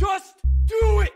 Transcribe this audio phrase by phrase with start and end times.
[0.00, 1.12] Just do it!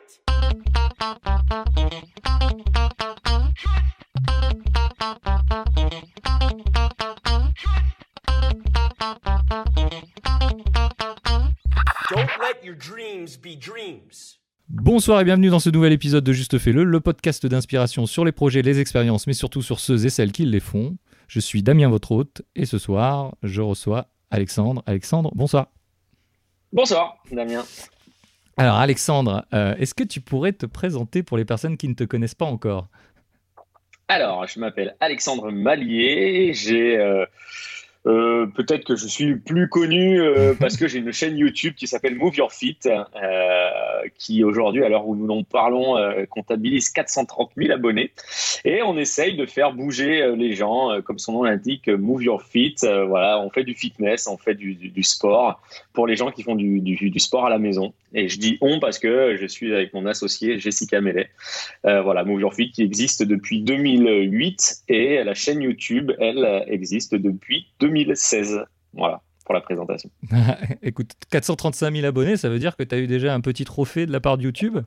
[12.10, 14.38] Don't let your dreams be dreams.
[14.68, 18.32] Bonsoir et bienvenue dans ce nouvel épisode de Juste Fais-le, le podcast d'inspiration sur les
[18.32, 20.98] projets, les expériences, mais surtout sur ceux et celles qui les font.
[21.26, 24.82] Je suis Damien, votre hôte, et ce soir, je reçois Alexandre.
[24.84, 25.68] Alexandre, bonsoir.
[26.70, 27.64] Bonsoir, Damien.
[28.56, 32.04] Alors, Alexandre, euh, est-ce que tu pourrais te présenter pour les personnes qui ne te
[32.04, 32.88] connaissent pas encore?
[34.06, 36.52] Alors, je m'appelle Alexandre Mallier.
[36.54, 37.24] J'ai euh,
[38.06, 41.86] euh, peut-être que je suis plus connu euh, parce que j'ai une chaîne YouTube qui
[41.86, 43.70] s'appelle Move Your Fit, euh,
[44.18, 45.94] qui aujourd'hui, à l'heure où nous en parlons,
[46.28, 48.12] comptabilise 430 000 abonnés.
[48.64, 52.76] Et on essaye de faire bouger les gens, comme son nom l'indique, Move Your Fit.
[52.82, 56.42] Voilà, on fait du fitness, on fait du, du- du sport pour les gens qui
[56.42, 57.92] font du, du- sport à la maison.
[58.12, 61.30] Et je dis on parce que je suis avec mon associé Jessica Mellet.
[61.84, 67.66] Voilà, Move Your Fit qui existe depuis 2008 et la chaîne YouTube, elle, existe depuis
[68.02, 68.60] 2016.
[68.92, 70.08] Voilà pour la présentation.
[70.82, 74.06] Écoute, 435 000 abonnés, ça veut dire que tu as eu déjà un petit trophée
[74.06, 74.78] de la part de YouTube.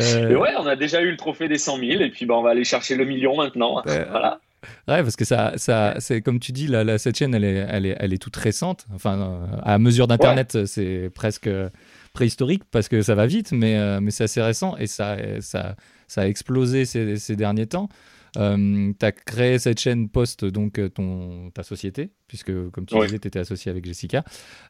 [0.00, 2.34] Euh, Et ouais, on a déjà eu le trophée des 100 000 et puis bah,
[2.36, 3.82] on va aller chercher le million maintenant.
[3.86, 4.40] Euh, voilà.
[4.88, 7.84] Ouais, parce que ça, ça, c'est comme tu dis, la- cette chaîne, elle est, elle
[7.86, 8.86] est, elle est toute récente.
[8.94, 11.50] Enfin, euh, à mesure d'internet, c'est presque
[12.14, 15.76] préhistorique parce que ça va vite, mais, euh, mais c'est assez récent et ça, ça,
[16.06, 17.88] ça a explosé ces, ces derniers temps.
[18.34, 23.06] Tu as créé cette chaîne post donc euh, ton ta société puisque comme tu Ouais.
[23.06, 24.24] disais tu étais associé avec Jessica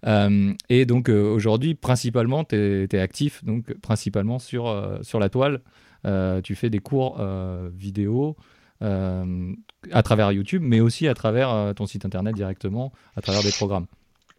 [0.06, 5.28] Euh, et donc euh, aujourd'hui principalement tu es, actif donc principalement sur euh, sur la
[5.28, 5.60] toile
[6.06, 8.36] Euh, tu fais des cours euh, vidéo
[8.82, 9.52] euh,
[9.90, 13.50] à travers YouTube, mais aussi à travers euh, ton site internet directement, à travers des
[13.50, 13.86] programmes.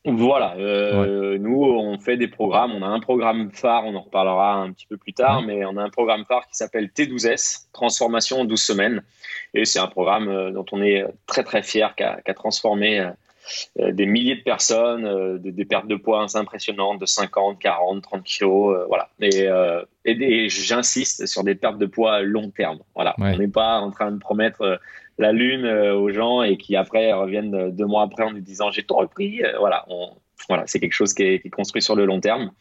[0.05, 4.53] Voilà, euh, nous on fait des programmes, on a un programme phare, on en reparlera
[4.55, 5.45] un petit peu plus tard, Ouais.
[5.47, 9.03] mais on a un programme phare qui s'appelle T12S, Transformation en 12 semaines,
[9.53, 13.01] et c'est un programme euh, dont on est très très fier, qui a, transformé
[13.79, 18.01] euh, des milliers de personnes, des, des pertes de poids assez impressionnantes de 50, 40,
[18.01, 19.09] 30 kilos, euh, voilà.
[19.19, 19.83] Et, euh,
[20.47, 23.15] j'insiste sur des pertes de poids à long terme, voilà.
[23.17, 23.33] Ouais.
[23.35, 24.79] On n'est pas en train de promettre
[25.19, 28.39] la lune euh, aux gens et qui après reviennent euh, deux mois après en nous
[28.41, 29.43] disant j'ai tout repris.
[29.43, 30.07] Euh, voilà, on,
[30.47, 32.51] voilà, c'est quelque chose qui est, qui est construit sur le long terme.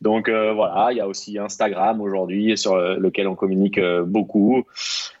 [0.00, 4.62] Donc euh, voilà, il y a aussi Instagram aujourd'hui sur lequel on communique euh, beaucoup.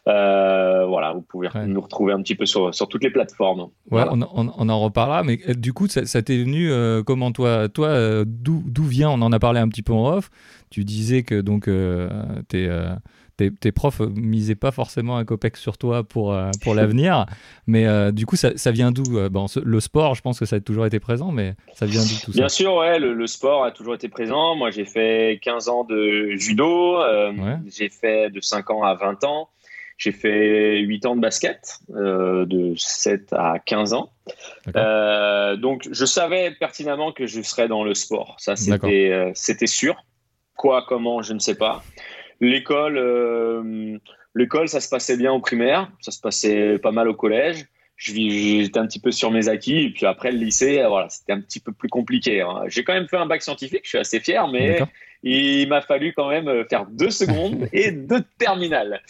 [0.06, 1.66] Euh, voilà, vous pouvez Ouais.
[1.66, 3.60] nous retrouver un petit peu sur, sur toutes les plateformes.
[3.62, 4.12] Ouais, Voilà.
[4.14, 6.70] on, on- on en reparlera, mais du coup, ça, ça t'est venu
[7.04, 10.30] comment toi Toi, d'où d'où vient On en a parlé un petit peu en off.
[10.70, 12.94] Tu disais que donc tes, euh,
[13.36, 17.26] tes, tes profs misaient pas forcément un copec sur toi pour, euh, pour l'avenir,
[17.66, 20.38] mais euh, du coup, ça, ça vient d'où Euh, bon, ce- Le sport, je pense
[20.38, 22.98] que ça a toujours été présent, mais ça vient d'où tout Bien ça sûr, ouais,
[22.98, 24.54] le, le sport a toujours été présent.
[24.56, 27.56] Moi, j'ai fait 15 ans de judo, euh, Ouais.
[27.66, 29.48] j'ai fait de 5 ans à 20 ans,
[29.98, 34.10] j'ai fait 8 ans de basket, euh, de 7 à 15 ans.
[34.76, 38.36] Euh, donc, je savais pertinemment que je serais dans le sport.
[38.38, 39.96] Ça, c'était euh, c'était sûr.
[40.56, 41.82] Quoi, comment, je ne sais pas.
[42.40, 43.98] L'école, euh,
[44.34, 47.66] l'école, ça se passait bien au primaire, ça se passait pas mal au collège.
[47.96, 51.32] J'étais un petit peu sur mes acquis, et puis après le lycée, euh, voilà, c'était
[51.32, 52.40] un petit peu plus compliqué.
[52.40, 52.64] hein.
[52.66, 54.80] J'ai quand même fait un bac scientifique, je suis assez fier, mais
[55.22, 59.00] il m'a fallu quand même euh, faire deux secondes et deux terminales.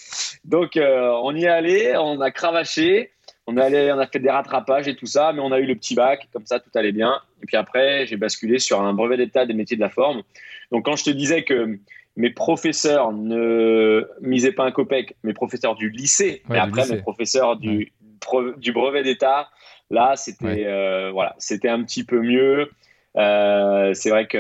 [0.45, 3.11] Donc euh, on y est allé, on a cravaché,
[3.47, 3.59] on, on
[3.99, 6.45] a fait des rattrapages et tout ça, mais on a eu le petit bac, comme
[6.45, 7.19] ça tout allait bien.
[7.43, 10.23] Et puis après, j'ai basculé sur un brevet d'état des métiers de la forme.
[10.71, 11.79] Donc quand je te disais que
[12.17, 16.83] mes professeurs ne misaient pas un copec, mes professeurs du lycée, Ouais, mais du après
[16.83, 16.95] lycée.
[16.97, 19.49] mes professeurs du, pro- du brevet d'état,
[19.91, 20.65] là c'était Ouais.
[20.67, 22.71] euh, voilà, c'était un petit peu mieux.
[23.17, 24.39] Euh, c'est vrai que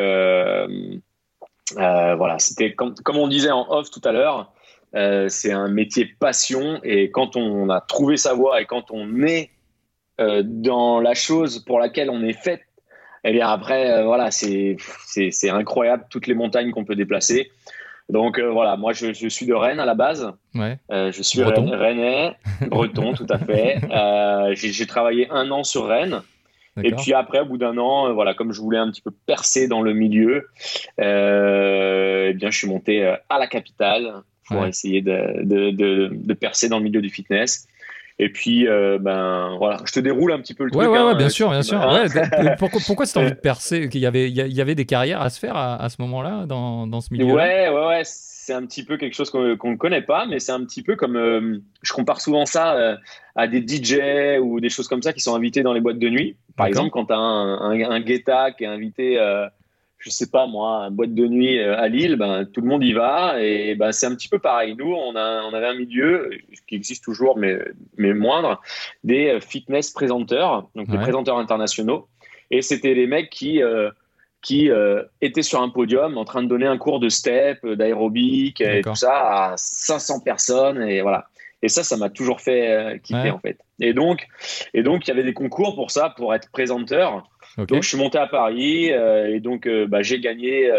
[1.78, 4.52] euh, voilà, c'était comme, comme on disait en off tout à l'heure,
[5.28, 9.50] c'est un métier passion et quand on a trouvé sa voie et quand on est
[10.44, 12.63] dans la chose pour laquelle on est fait,
[13.24, 14.76] et bien après euh, voilà, c'est
[15.50, 17.50] incroyable toutes les montagnes qu'on peut déplacer.
[18.10, 20.30] Donc euh, voilà, moi je, je suis de Rennes à la base.
[20.54, 20.78] Ouais.
[20.92, 21.71] Euh, je suis Breton.
[21.71, 22.34] Rennais,
[22.68, 23.80] breton tout à fait.
[24.54, 26.21] J'ai travaillé un an sur Rennes.
[26.82, 29.68] Et puis après, au bout d'un an, voilà, comme je voulais un petit peu percer
[29.68, 30.48] dans le milieu,
[30.98, 34.68] eh bien, je suis monté à la capitale pour Ouais.
[34.68, 37.66] essayer de, de, de, de percer dans le milieu du fitness.
[38.21, 40.93] Et puis, euh, ben voilà, je te déroule un petit peu le Ouais, truc.
[40.93, 41.78] ouais, hein, ouais, bien sûr, bien sûr.
[41.81, 42.07] Ouais,
[42.59, 45.31] pourquoi pourquoi cette envie de percer Qu'il y avait, il y avait des carrières à
[45.31, 48.65] se faire à, à ce moment-là, dans, dans ce milieu Ouais, ouais, ouais, c'est un
[48.66, 51.16] petit peu quelque chose qu'on qu'on ne connaît pas, mais c'est un petit peu comme.
[51.16, 52.97] euh, je compare souvent ça euh,
[53.34, 56.09] à des DJ ou des choses comme ça qui sont invités dans les boîtes de
[56.09, 56.37] nuit.
[56.57, 59.19] Par exemple, quand tu as un, un, un Guetta qui est invité,
[60.04, 62.92] je sais pas moi, une boîte de nuit à Lille, ben, tout le monde y
[62.92, 63.41] va.
[63.41, 64.74] Et ben, c'est un petit peu pareil.
[64.77, 66.30] Nous, on, a, on avait un milieu
[66.68, 67.59] qui existe toujours, mais,
[67.97, 68.60] mais moindre,
[69.03, 72.09] des fitness présenteurs, donc des présenteurs internationaux.
[72.51, 73.62] Et c'était les mecs qui
[74.45, 77.77] qui euh, était sur un podium en train de donner un cours de step, euh,
[77.77, 81.28] d'aérobic et tout ça à 500 personnes et voilà.
[81.62, 83.59] Et ça, ça m'a toujours fait euh, kiffer en fait.
[83.80, 84.27] Et donc,
[84.74, 87.27] et donc, il y avait des concours pour ça, pour être présenteur.
[87.56, 90.71] Donc, je suis monté à Paris et donc, bah, j'ai gagné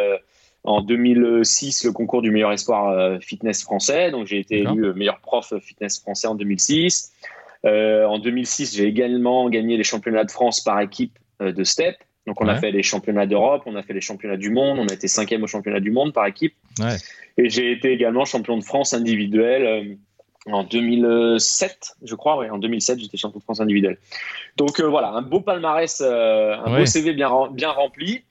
[0.63, 4.11] en 2006 le concours du meilleur espoir fitness français.
[4.11, 7.13] Donc, j'ai été élu meilleur prof fitness français en 2006.
[7.63, 11.95] en 2006, j'ai également gagné les championnats de France par équipe de step.
[12.27, 14.87] Donc on a fait les championnats d'Europe, on a fait les championnats du monde, on
[14.87, 16.55] a été cinquième au championnat du monde par équipe.
[17.37, 19.95] Et j'ai été également champion de France individuel euh,
[20.51, 22.37] en 2007, je crois.
[22.37, 23.97] Oui, en 2007, j'étais champion de France individuel.
[24.57, 28.23] Donc euh, voilà, un beau palmarès, euh, un beau CV bien, bien rempli.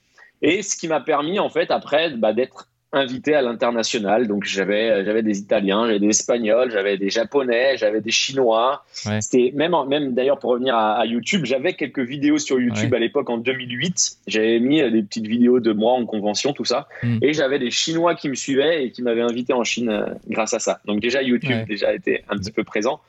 [0.42, 4.28] Et ce qui m'a permis en fait après bah, d'être invité à l'international.
[4.28, 8.84] Donc j'avais euh, j'avais des Italiens, j'avais des Espagnols, j'avais des Japonais, j'avais des Chinois.
[9.20, 13.28] C'était même même d'ailleurs pour revenir à, YouTube, j'avais quelques vidéos sur YouTube à l'époque
[13.30, 14.18] en 2008.
[14.26, 17.18] J'avais mis euh, des petites vidéos de moi en convention, tout ça, hmm.
[17.22, 20.54] et j'avais des Chinois qui me suivaient et qui m'avaient invité en Chine euh, grâce
[20.54, 20.80] à ça.
[20.84, 23.00] Donc déjà YouTube déjà était un petit peu présent,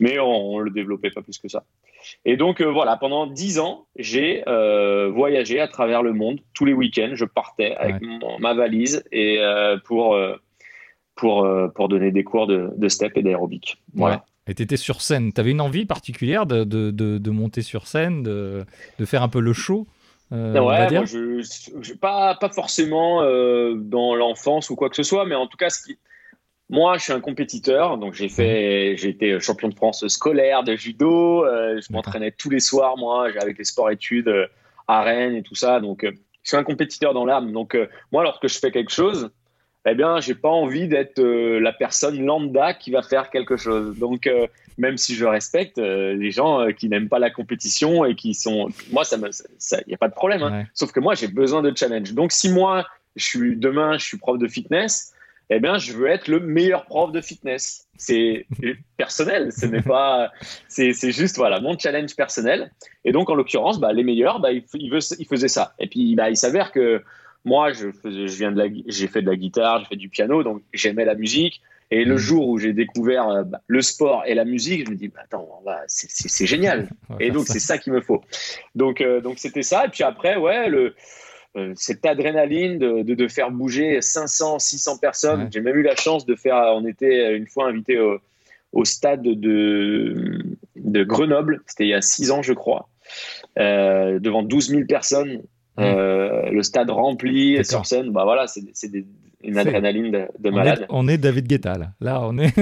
[0.00, 1.62] mais on, on le développait pas plus que ça.
[2.24, 6.64] Et donc euh, voilà, pendant dix ans, j'ai euh, voyagé à travers le monde tous
[6.64, 7.12] les week-ends.
[7.14, 7.96] Je partais avec
[8.38, 10.18] ma valise et euh, pour
[11.14, 13.82] pour pour donner des cours de, de step et d'aérobic.
[13.94, 14.24] Voilà.
[14.48, 15.32] Et tu étais sur scène.
[15.32, 18.64] Tu avais une envie particulière de, de, de, monter sur scène, de,
[19.04, 19.86] faire un peu le show
[20.30, 23.22] ouais, moi, je, pas, pas forcément
[23.74, 25.98] dans l'enfance ou quoi que ce soit, mais en tout cas, ce qui,
[26.68, 30.74] moi, je suis un compétiteur, donc j'ai fait, j'ai été champion de France scolaire de
[30.74, 31.44] judo.
[31.44, 34.46] Euh, je m'entraînais tous les soirs, moi, avec les sports-études euh,
[34.88, 35.78] à Rennes et tout ça.
[35.78, 36.10] Donc, euh,
[36.42, 37.52] je suis un compétiteur dans l'âme.
[37.52, 37.76] Donc,
[38.12, 39.30] moi, lorsque je fais quelque chose,
[39.84, 43.98] eh bien, j'ai pas envie d'être la personne lambda qui va faire quelque chose.
[43.98, 44.30] Donc,
[44.78, 49.02] même si je respecte les gens qui n'aiment pas la compétition et qui sont, moi,
[49.02, 50.44] ça me, il y a pas de problème.
[50.44, 50.66] Hein.
[50.72, 52.14] Sauf que moi, j'ai besoin de challenge.
[52.14, 52.86] Donc, si moi,
[53.16, 55.15] je suis demain, je suis prof de fitness
[55.48, 57.86] eh bien, je veux être le meilleur prof de fitness.
[57.96, 58.46] C'est
[58.96, 60.30] personnel, ce n'est pas,
[60.68, 62.72] c'est juste voilà mon challenge personnel.
[63.04, 65.74] Et donc, en l'occurrence, bah, les meilleurs, bah, ils, faisaient ça.
[65.78, 67.02] Et puis, bah, il s'avère que
[67.44, 70.42] moi, je, je viens de la, j'ai fait de la guitare, j'ai fait du piano,
[70.42, 71.62] donc j'aimais la musique.
[71.92, 72.18] Et le mmh.
[72.18, 75.20] jour où j'ai découvert euh, bah, le sport et la musique, je me dis, bah,
[75.22, 76.88] attends, c'est génial.
[77.20, 78.22] et donc, c'est ça qu'il me faut.
[78.74, 79.86] Donc, euh, donc c'était ça.
[79.86, 80.96] Et puis après, ouais, le,
[81.74, 85.48] cette adrénaline de, de, faire bouger 500, 600 personnes.
[85.52, 90.38] J'ai même eu la chance de faire, on était une fois invité au, stade de,
[90.76, 92.88] de Grenoble, c'était il y a 6 ans je crois,
[93.58, 95.42] euh, devant 12 000 personnes,
[95.78, 98.90] euh, le stade rempli sur scène, bah voilà, c'est
[99.42, 100.86] une adrénaline de, malade.
[100.90, 102.54] on est David Guetta là, là on est...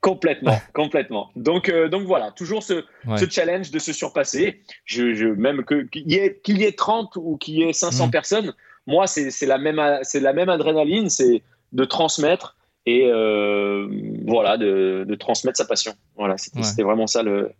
[0.00, 1.30] Complètement, complètement.
[1.34, 2.84] Donc, euh, donc voilà, toujours ce,
[3.28, 4.60] challenge de se surpasser.
[4.84, 8.06] Je, je même qu'il y, ait, qu'il y ait 30 ou qu'il y ait 500
[8.06, 8.10] mm.
[8.10, 8.54] personnes,
[8.86, 11.42] moi, c'est, la même, c'est la même adrénaline, c'est
[11.72, 12.56] de transmettre
[12.86, 13.86] et euh,
[14.26, 15.92] voilà, de, de, transmettre sa passion.
[16.16, 17.52] Voilà, c'était, vraiment ça le,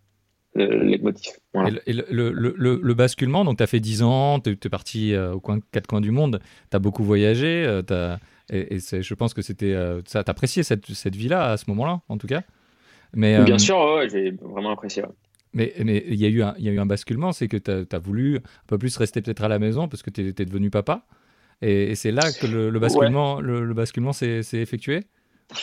[0.66, 1.12] le
[1.86, 5.32] Et, le, le, le, basculement, donc tu as fait 10 ans, tu es parti euh,
[5.34, 6.40] aux coin, quatre coins du monde,
[6.70, 8.18] tu as beaucoup voyagé, tu as
[8.50, 10.24] et, je pense que c'était euh, ça.
[10.24, 12.42] T'appréciais cette, cette vie-là à ce moment-là, en tout cas?
[13.14, 15.02] Mais, Bien euh, sûr, j'ai vraiment apprécié.
[15.54, 17.98] Mais il y, a eu un, y a eu un basculement, c'est que tu as,
[17.98, 21.06] voulu un peu plus rester peut-être à la maison parce que tu es, devenu papa.
[21.62, 25.04] Et, c'est là que le, basculement, le, basculement s'est effectué?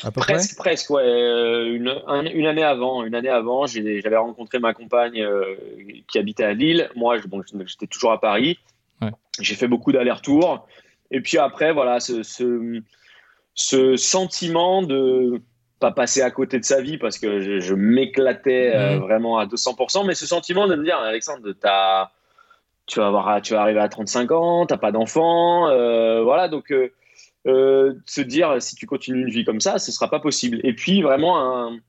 [0.03, 1.03] À peu presque, près presque, ouais.
[1.03, 1.93] Euh, une,
[2.33, 5.25] une, année avant, une année avant, j'avais rencontré ma compagne
[6.07, 6.89] qui habitait à Lille.
[6.95, 7.17] Moi,
[7.65, 8.57] j'étais toujours à Paris.
[9.39, 10.65] J'ai fait beaucoup d'allers-retours.
[11.11, 12.23] Et puis après, voilà, ce,
[13.53, 15.41] ce, sentiment de
[15.79, 18.99] pas passer à côté de sa vie parce que je, m'éclatais euh, mmh.
[18.99, 22.11] vraiment à 200%, mais ce sentiment de me dire, Alexandre, as,
[22.87, 26.47] tu, vas avoir, tu vas arriver à 35 ans, tu n'as pas d'enfant, euh, voilà,
[26.47, 26.93] donc euh,
[27.45, 30.59] se dire, si tu continues une vie comme ça, ce sera pas possible.
[30.63, 31.79] Et puis vraiment un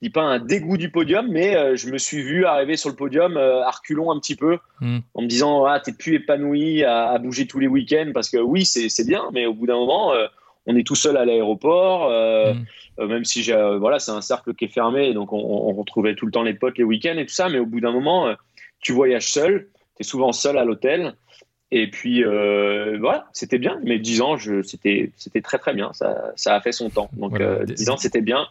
[0.00, 2.88] je dis pas un dégoût du podium, mais euh, je me suis vu arriver sur
[2.88, 4.98] le podium euh, à reculons un petit peu, hmm.
[5.12, 8.64] en me disant ah t'es plus épanoui à, bouger tous les week-ends parce que oui
[8.64, 10.26] c'est bien, mais au bout d'un moment euh,
[10.66, 13.06] on est tout seul à l'aéroport, hmm.
[13.06, 16.42] même si voilà c'est un cercle qui est fermé, donc on, retrouvait tout le temps
[16.42, 18.34] les potes les week-ends et tout ça, mais au bout d'un moment
[18.80, 21.14] tu voyages seul, tu es souvent seul à l'hôtel.
[21.72, 23.78] Et puis voilà, c'était bien.
[23.84, 25.10] Mais 10 ans, c'était
[25.42, 25.92] très très bien.
[25.92, 27.10] Ça, ça a fait son temps.
[27.12, 28.46] Donc 10 ans, c'était bien.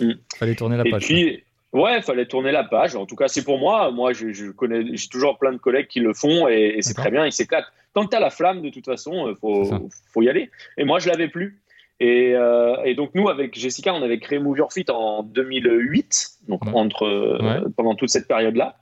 [0.00, 0.12] Mm.
[0.36, 1.04] Fallait tourner la page.
[1.04, 1.42] Et puis,
[1.72, 2.96] ouais, fallait tourner la page.
[2.96, 3.90] En tout cas, c'est pour moi.
[3.90, 7.26] Moi, je, connais, j'ai toujours plein de collègues qui le font et, c'est très bien.
[7.26, 7.66] Ils s'éclatent.
[7.94, 10.50] tant que tu as la flamme, de toute façon, il faut, faut y aller.
[10.76, 11.58] Et moi, je l'avais plus.
[12.00, 16.30] Et, euh, et donc, nous, avec Jessica, on avait créé Move Your Fit en 2008,
[16.48, 16.72] donc Ouais.
[16.74, 17.70] entre, euh, Ouais.
[17.76, 18.76] pendant toute cette période-là.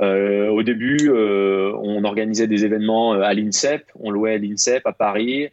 [0.00, 4.92] Euh, au début, euh, on organisait des événements euh, à l'INSEP, on louait l'INSEP à
[4.92, 5.48] Paris.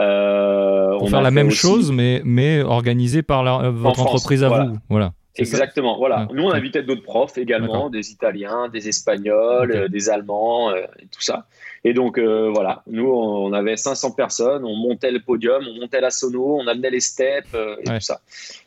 [0.00, 4.08] Euh, Pour on faire la même aussi- chose, mais, mais organisée par la- votre France,
[4.08, 4.64] entreprise à voilà.
[4.64, 4.76] vous.
[4.88, 5.12] Voilà.
[5.34, 6.28] Ça Exactement, voilà.
[6.34, 11.06] Nous, on invitait d'autres profs également, des Italiens, des Espagnols, euh, des Allemands, euh, et
[11.06, 11.46] tout ça.
[11.84, 16.02] Et donc, euh, voilà, nous, on avait 500 personnes, on montait le podium, on montait
[16.02, 17.56] la sono, on amenait les steps et
[17.88, 17.94] Ouais.
[17.98, 18.20] tout ça.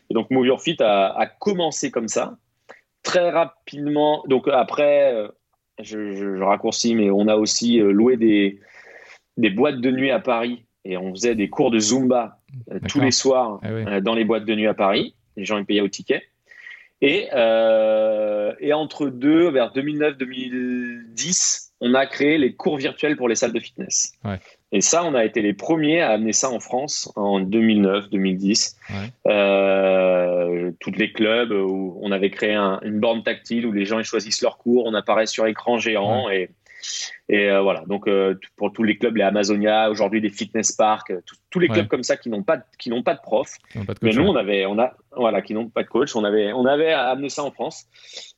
[0.09, 2.35] Et donc, Move Your Fit a, a commencé comme ça,
[3.05, 4.23] très rapidement.
[4.27, 5.27] Donc, après, euh,
[5.81, 8.59] je, je- je raccourcis, mais on a aussi euh, loué des,
[9.37, 12.39] des boîtes de nuit à Paris et on faisait des cours de Zumba
[12.71, 13.83] euh, tous les soirs Ah oui.
[13.87, 15.15] euh, dans les boîtes de nuit à Paris.
[15.37, 16.21] Les gens ils payaient au ticket.
[17.01, 23.35] Et, euh, et entre deux, vers 2009-2010, on a créé les cours virtuels pour les
[23.35, 24.13] salles de fitness.
[24.23, 24.39] Ouais.
[24.71, 28.75] Et ça, on a été les premiers à amener ça en France en 2009-2010.
[28.89, 29.31] Ouais.
[29.31, 33.99] Euh, tous les clubs où on avait créé un- une borne tactile où les gens
[33.99, 36.49] ils choisissent leur cours, on apparaît sur écran géant et,
[37.29, 37.83] et euh, voilà.
[37.87, 41.67] Donc euh, pour tous les clubs, les Amazonia, aujourd'hui les fitness parks, euh, tous- les
[41.69, 41.73] Ouais.
[41.75, 43.49] clubs comme ça qui n'ont pas de- qui n'ont pas de prof.
[43.73, 44.29] Pas de Mais nous, ouais.
[44.29, 46.13] on avait, on a, voilà, qui n'ont pas de coach.
[46.15, 47.85] On avait, on avait amené ça en France.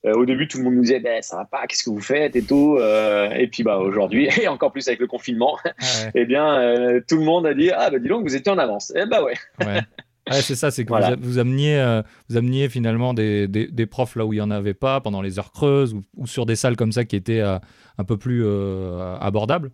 [0.06, 2.00] Euh, au début, tout le monde nous disait, ben, ça va pas, qu'est-ce que vous
[2.00, 2.78] faites et tout.
[2.80, 5.70] Et puis, bah, aujourd'hui, et encore plus avec le confinement, Ah
[6.06, 6.12] ouais.
[6.16, 8.94] eh bien, tout le monde a dit, ah, bah, dis donc, vous étiez en avance.
[8.96, 9.34] Eh bah ouais.
[10.30, 10.42] Ouais.
[10.42, 11.16] C'est ça, c'est que Voilà.
[11.20, 14.52] vous, ameniez, euh, vous ameniez finalement des, des- des profs là où il n'y en
[14.52, 17.40] avait pas pendant les heures creuses ou, ou sur des salles comme ça qui étaient
[17.42, 17.58] euh,
[17.98, 19.72] un peu plus euh, abordables.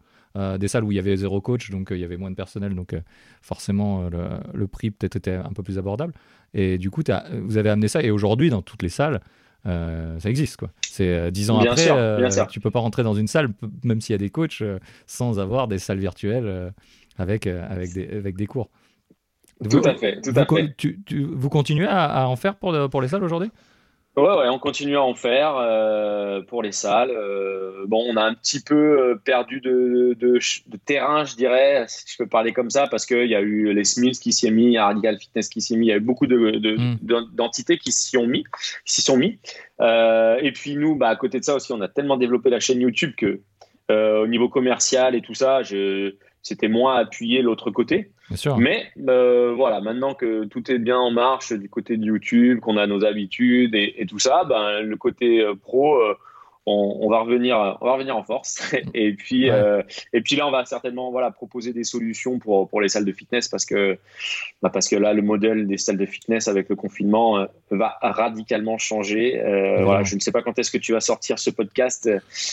[0.60, 2.74] Des salles où il y avait zéro coach, donc il y avait moins de personnel,
[2.74, 2.96] donc
[3.44, 6.12] forcément le, le prix peut-être était un peu plus abordable.
[6.56, 7.04] Et du coup,
[7.44, 9.20] vous avez amené ça, et aujourd'hui, dans toutes les salles,
[9.68, 10.58] euh, ça existe.
[10.58, 10.72] quoi.
[10.90, 13.50] C'est euh, dix ans Bien après, sûr, euh, tu peux pas rentrer dans une salle,
[13.84, 14.64] même s'il y a des coachs,
[15.06, 16.74] sans avoir des salles virtuelles
[17.20, 18.70] avec, avec, des, avec des cours.
[19.70, 20.74] Tout à fait, tout vous, à co- fait.
[20.78, 23.50] tu- tu- vous continuez à, à en faire pour, pour les salles aujourd'hui?
[24.16, 27.10] Ouais, ouais, on continue à en faire euh, pour les salles.
[27.10, 31.86] Euh, bon, on a un petit peu euh, perdu de, de, de terrain, je dirais,
[31.88, 34.46] si je peux parler comme ça, parce qu'il y a eu les Smiths qui s'y
[34.46, 36.76] est mis, Radical Fitness qui s'y est mis, il y a eu beaucoup de, de-
[36.78, 36.98] Mm.
[37.34, 38.44] d'entités qui s'y ont mis,
[38.86, 39.40] qui s'y sont mis.
[39.82, 42.60] Euh, et puis nous, bah, à côté de ça aussi, on a tellement développé la
[42.60, 43.40] chaîne YouTube que
[43.90, 48.12] au niveau commercial et tout ça, je, c'était moins appuyé l'autre côté.
[48.28, 48.58] Bien sûr.
[48.58, 52.78] Mais euh, voilà, maintenant que tout est bien en marche du côté de YouTube, qu'on
[52.78, 56.16] a nos habitudes et, et tout ça, ben, le côté euh, pro, euh,
[56.66, 58.74] on, on va revenir, on va revenir en force.
[58.94, 59.52] et puis, Ouais.
[59.56, 59.82] euh,
[60.14, 63.12] et puis là, on va certainement voilà proposer des solutions pour pour les salles de
[63.12, 63.98] fitness parce que
[64.62, 68.78] bah, parce que là, le modèle des salles de fitness avec le confinement va radicalement
[68.78, 69.42] changer.
[69.82, 72.10] Voilà, je ne sais pas quand est-ce que tu vas sortir ce podcast.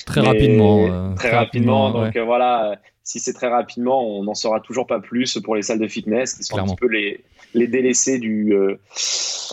[0.07, 1.15] Très rapidement.
[1.15, 1.91] très rapidement.
[1.91, 5.79] Donc voilà, si c'est très rapidement, on n'en saura toujours pas plus pour les salles
[5.81, 6.73] de fitness qui sont Clairement.
[6.73, 8.77] un petit peu les, les délaissés du, euh,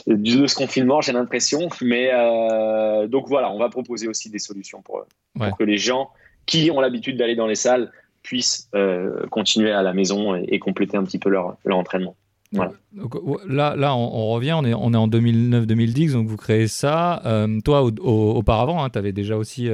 [0.07, 1.69] du- de ce confinement, j'ai l'impression.
[1.81, 5.05] Mais euh, donc voilà, on va proposer aussi des solutions pour,
[5.57, 6.09] que les gens
[6.45, 7.91] qui ont l'habitude d'aller dans les salles
[8.23, 12.15] puissent euh, continuer à la maison et, et compléter un petit peu leur, leur entraînement.
[12.53, 12.71] Voilà.
[12.93, 13.15] Donc,
[13.47, 17.21] là, là on, on revient, on est, on est en 2009-2010, donc vous créez ça.
[17.25, 19.69] Euh, toi, au- au- auparavant, tu avais déjà aussi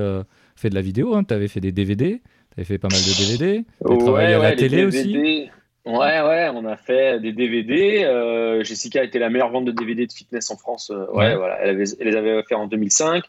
[0.56, 2.22] fait de la vidéo, tu avais fait des DVD,
[2.54, 5.50] tu avais fait pas mal de DVD, avais travaillé à la les télé aussi.
[5.86, 8.04] Ouais, ouais, on a fait des DVD.
[8.06, 10.92] Euh, Jessica était la meilleure vente de DVD de fitness en France.
[10.94, 11.36] Euh, ouais, Ouais.
[11.36, 13.24] voilà, elle, avait, elle les avait fait en 2005.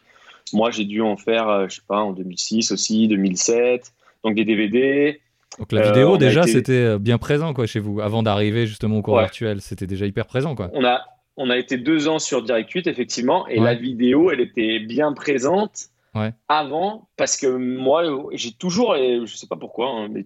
[0.53, 3.91] Moi, j'ai dû en faire, euh, je sais pas, en 2006 aussi, 2007.
[4.23, 5.19] Donc des DVD.
[5.59, 7.99] Donc la Euh, vidéo, a déjà, été- c'était euh, bien présent quoi, chez vous.
[7.99, 9.23] Avant d'arriver justement au cours Ouais.
[9.23, 10.55] virtuel, c'était déjà hyper présent.
[10.55, 10.69] Quoi.
[10.73, 11.01] On a,
[11.37, 13.65] on a été deux ans sur Direct 8, effectivement, et Ouais.
[13.65, 16.33] la vidéo, elle était bien présente Ouais.
[16.47, 20.25] avant, parce que moi, j'ai toujours, et je sais pas pourquoi, hein, mais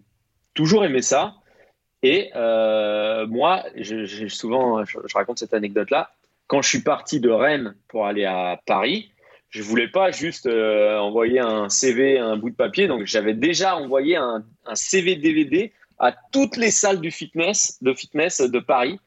[0.54, 1.34] toujours aimé ça.
[2.04, 6.12] Et euh, moi, je, souvent, je, je raconte cette anecdote-là,
[6.48, 9.12] quand je suis parti de Rennes pour aller à Paris,
[9.50, 13.76] je voulais pas juste euh, envoyer un CV, un bout de papier, donc j'avais déjà
[13.76, 19.00] envoyé un, un CV DVD à toutes les salles du fitness, de fitness de Paris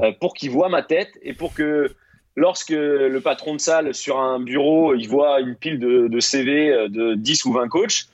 [0.00, 1.94] euh, pour qu'il voit ma tête et pour que
[2.38, 6.70] lorsque le patron de salle sur un bureau il voit une pile de, de CV
[6.72, 8.06] euh, de 10 ou 20 coachs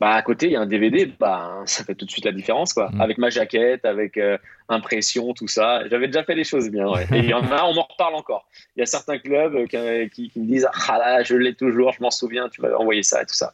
[0.00, 2.32] bah à côté il y a un DVD bah ça fait tout de suite la
[2.32, 3.00] différence quoi Mm.
[3.00, 7.06] avec ma jaquette avec euh, impression tout ça j'avais déjà fait les choses bien ouais.
[7.12, 8.46] et il y en a on m'en reparle encore
[8.76, 11.54] il y a certains clubs euh, qui, qui- qui me disent ah là je l'ai
[11.54, 13.52] toujours je m'en souviens tu m'avais envoyé ça et tout ça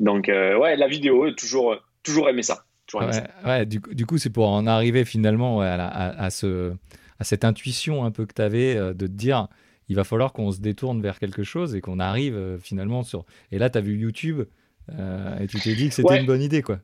[0.00, 3.24] donc euh, ouais la vidéo toujours toujours aimé ça toujours aimé ça.
[3.46, 6.30] Ouais, du, coup- du coup, c'est pour en arriver finalement ouais, à, la- à- à
[6.30, 6.72] ce,
[7.18, 9.48] à cette intuition un peu que tu avais de te dire
[9.88, 13.24] il va falloir qu'on se détourne vers quelque chose et qu'on arrive euh, finalement sur.
[13.52, 14.42] Et là, tu as vu YouTube
[14.98, 16.20] euh, et tu t'es dit que c'était Ouais.
[16.20, 16.60] une bonne idée.
[16.62, 16.78] quoi.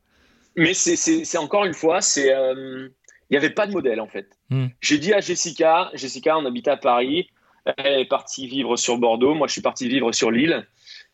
[0.56, 2.90] mais c'est encore une fois, c'est il
[3.30, 4.28] n'y avait pas de modèle en fait.
[4.50, 4.66] Hmm.
[4.80, 7.28] J'ai dit à Jessica, Jessica, on habitait à Paris,
[7.78, 10.66] elle est partie vivre sur Bordeaux, moi je suis parti vivre sur Lille.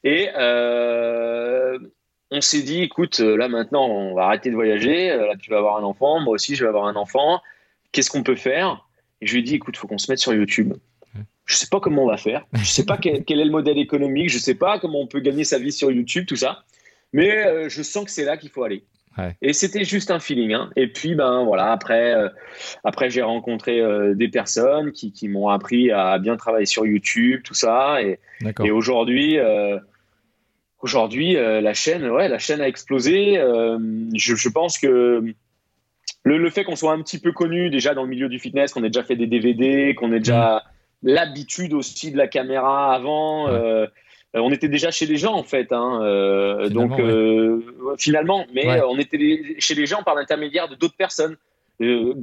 [0.04, 1.78] Et euh,
[2.30, 5.76] on s'est dit, écoute, là maintenant on va arrêter de voyager, là tu vas avoir
[5.76, 7.40] un enfant, moi aussi je vais avoir un enfant,
[7.92, 8.86] qu'est-ce qu'on peut faire?
[9.20, 10.74] Et je lui ai dit, écoute, faut qu'on se mette sur YouTube.
[11.44, 14.30] Je sais pas comment on va faire, je sais pas quel, est le modèle économique,
[14.30, 16.62] je sais pas comment on peut gagner sa vie sur YouTube, tout ça,
[17.12, 18.84] mais euh, je sens que c'est là qu'il faut aller.
[19.42, 20.52] Et c'était juste un feeling.
[20.52, 20.70] Hein.
[20.76, 22.28] Et puis, ben voilà, après, euh,
[22.84, 27.40] après j'ai rencontré euh, des personnes qui, qui m'ont appris à bien travailler sur YouTube,
[27.44, 28.02] tout ça.
[28.02, 28.18] Et,
[28.62, 29.78] et aujourd'hui, euh,
[30.80, 33.34] aujourd'hui, la chaîne, ouais, la chaîne a explosé.
[34.14, 35.34] Je, je, pense que
[36.24, 38.72] le, le fait qu'on soit un petit peu connu déjà dans le milieu du fitness,
[38.72, 40.64] qu'on ait déjà fait des DVD, qu'on ait déjà
[41.02, 41.08] mmh.
[41.08, 43.48] l'habitude aussi de la caméra avant.
[44.36, 47.60] Euh, on était déjà chez les gens en fait, hein, euh, donc euh,
[47.98, 49.18] finalement, mais on était
[49.58, 51.36] chez les gens par l'intermédiaire de d'autres personnes,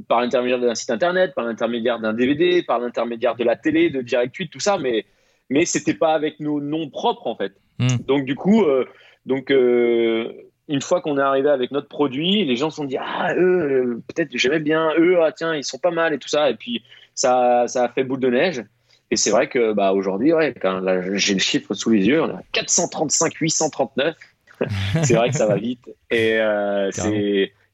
[0.08, 4.00] par l'intermédiaire d'un site internet, par l'intermédiaire d'un DVD, par l'intermédiaire de la télé, de
[4.00, 5.04] Direct 8, tout ça, mais
[5.50, 7.52] mais c'était pas avec nos noms propres en fait.
[7.78, 7.98] Hmm.
[8.06, 8.64] Donc du coup,
[9.26, 9.52] donc
[10.68, 14.02] une fois qu'on est arrivé avec notre produit, les gens se sont dit ah eux
[14.08, 16.82] peut-être j'aimais bien eux ah tiens ils sont pas mal et tout ça et puis
[17.14, 18.64] ça ça a fait boule de neige.
[19.10, 20.54] Et c'est vrai que bah, aujourd'hui, ouais,
[21.14, 24.16] j'ai le chiffre sous les yeux, on a 435, 839.
[25.02, 25.88] c'est vrai que ça va vite.
[26.10, 26.90] Et euh,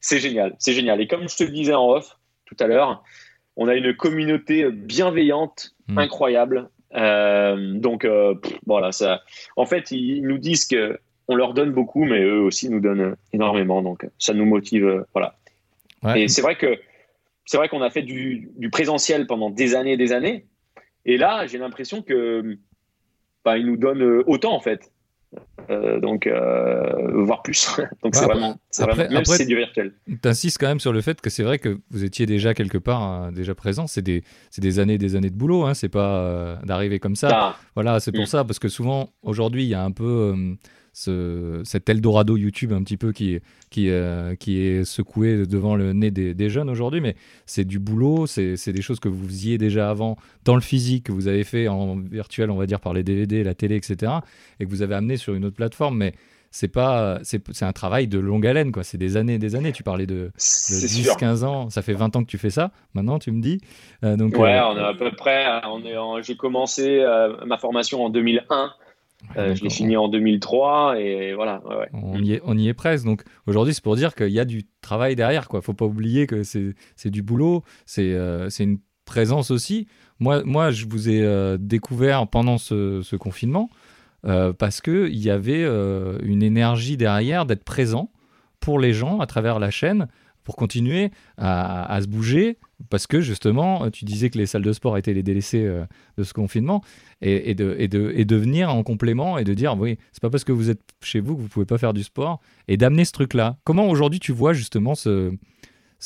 [0.01, 0.55] c'est génial.
[0.59, 1.01] C'est génial.
[1.01, 3.03] Et comme je te le disais en off tout à l'heure,
[3.57, 5.99] on a une communauté bienveillante, hmm.
[5.99, 6.69] incroyable.
[6.95, 8.35] Euh, donc euh,
[8.67, 9.23] voilà, ça.
[9.57, 13.17] En fait, ils nous disent que on leur donne beaucoup, mais eux aussi nous donnent
[13.33, 13.83] énormément.
[13.83, 15.05] Donc ça nous motive.
[15.13, 15.37] voilà.
[16.17, 16.79] Et c'est vrai que
[17.47, 20.47] c'est vrai qu'on a fait du, du, présentiel pendant des années et des années.
[21.05, 22.59] Et là, j'ai l'impression que
[23.45, 24.91] bah, il nous donne euh, autant en fait.
[25.69, 27.69] Euh, donc, euh, voire plus.
[28.03, 29.93] donc, c'est vraiment, après, même si c'est du virtuel.
[30.07, 32.79] Tu insistes quand même sur le fait que c'est vrai que vous étiez déjà quelque
[32.79, 33.89] part déjà présent.
[33.89, 34.23] C'est des,
[34.59, 35.65] des, années, des années de boulot.
[35.65, 35.75] Hein.
[35.75, 37.29] C'est pas d'arriver comme ça.
[37.33, 37.57] Ah.
[37.75, 38.27] Voilà, c'est pour mm.
[38.27, 40.35] ça parce que souvent aujourd'hui, il y a un peu
[40.95, 45.93] ce, cet Eldorado YouTube un petit peu qui, qui, euh, qui est secoué devant le
[45.93, 49.91] nez des, jeunes aujourd'hui, mais c'est du boulot, c'est des choses que vous faisiez déjà
[49.91, 53.03] avant dans le physique, que vous avez fait en virtuel, on va dire, par les
[53.03, 54.13] DVD, la télé, etc.,
[54.61, 56.15] et que vous avez amené sur une autre plateforme, mais
[56.53, 58.85] c'est pas c'est un travail de longue haleine quoi.
[58.85, 59.73] C'est des années des années.
[59.73, 61.69] Tu parlais de, 10 15 ans.
[61.69, 63.59] Ça fait 20 ans que tu fais ça maintenant tu me dis.
[64.05, 67.05] Euh, donc ouais euh, on est à peu près on est j'ai commencé
[67.45, 68.73] ma formation en 2001
[69.37, 71.63] euh, je l'ai fini en 2003 et voilà.
[71.93, 73.05] On, y est, on y est presque.
[73.05, 75.49] Donc aujourd'hui, c'est pour dire qu'il y a du travail derrière.
[75.53, 77.63] Il ne faut pas oublier que c'est du boulot,
[77.99, 79.89] euh, c'est une présence aussi.
[80.21, 83.71] Moi, moi, je vous ai euh, découvert pendant ce, ce confinement
[84.59, 88.11] parce qu'il y avait une énergie derrière d'être présent
[88.59, 90.09] pour les gens à travers la chaîne
[90.45, 92.59] pour continuer à, se bouger,
[92.91, 95.85] parce que justement, tu disais que les salles de sport étaient les délaissées euh,
[96.19, 96.83] de ce confinement,
[97.23, 100.69] et, de, et, venir en complément et de dire, oui, c'est pas parce que vous
[100.69, 103.57] êtes chez vous que vous pouvez pas faire du sport, et d'amener ce truc-là.
[103.65, 105.33] Comment aujourd'hui tu vois justement ce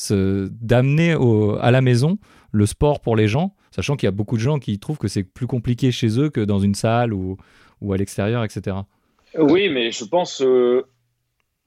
[0.06, 1.16] d'amener
[1.60, 2.18] à la maison
[2.52, 5.08] le sport pour les gens, sachant qu'il y a beaucoup de gens qui trouvent que
[5.08, 7.36] c'est plus compliqué chez eux que dans une salle ou,
[7.80, 8.76] ou à l'extérieur, etc.
[9.36, 10.86] Oui, mais je pense euh,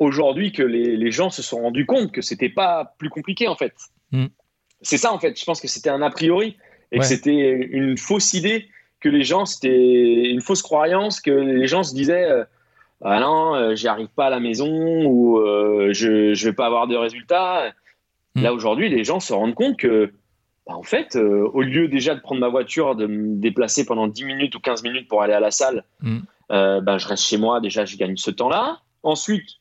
[0.02, 3.56] aujourd'hui que les, les, gens se sont rendus compte que c'était pas plus compliqué en
[3.56, 3.74] fait.
[4.12, 4.26] Hmm.
[4.82, 5.40] C'est ça en fait.
[5.40, 6.58] Je pense que c'était un a priori
[6.92, 8.68] et que c'était une fausse idée
[9.00, 12.44] que les gens, c'était une fausse croyance que les gens se disaient euh,
[13.04, 16.66] ah non, euh, j'y arrive pas à la maison ou euh, je je vais pas
[16.66, 17.72] avoir de résultats.
[18.34, 18.42] Hmm.
[18.42, 20.12] Là aujourd'hui, les gens se rendent compte que
[20.66, 24.26] bah, en fait, au lieu déjà de prendre ma voiture, de me déplacer pendant 10
[24.26, 25.84] minutes ou 15 minutes pour aller à la salle,
[26.50, 27.62] bah, je reste chez moi.
[27.62, 28.80] Déjà, je gagne ce temps-là.
[29.04, 29.61] Ensuite,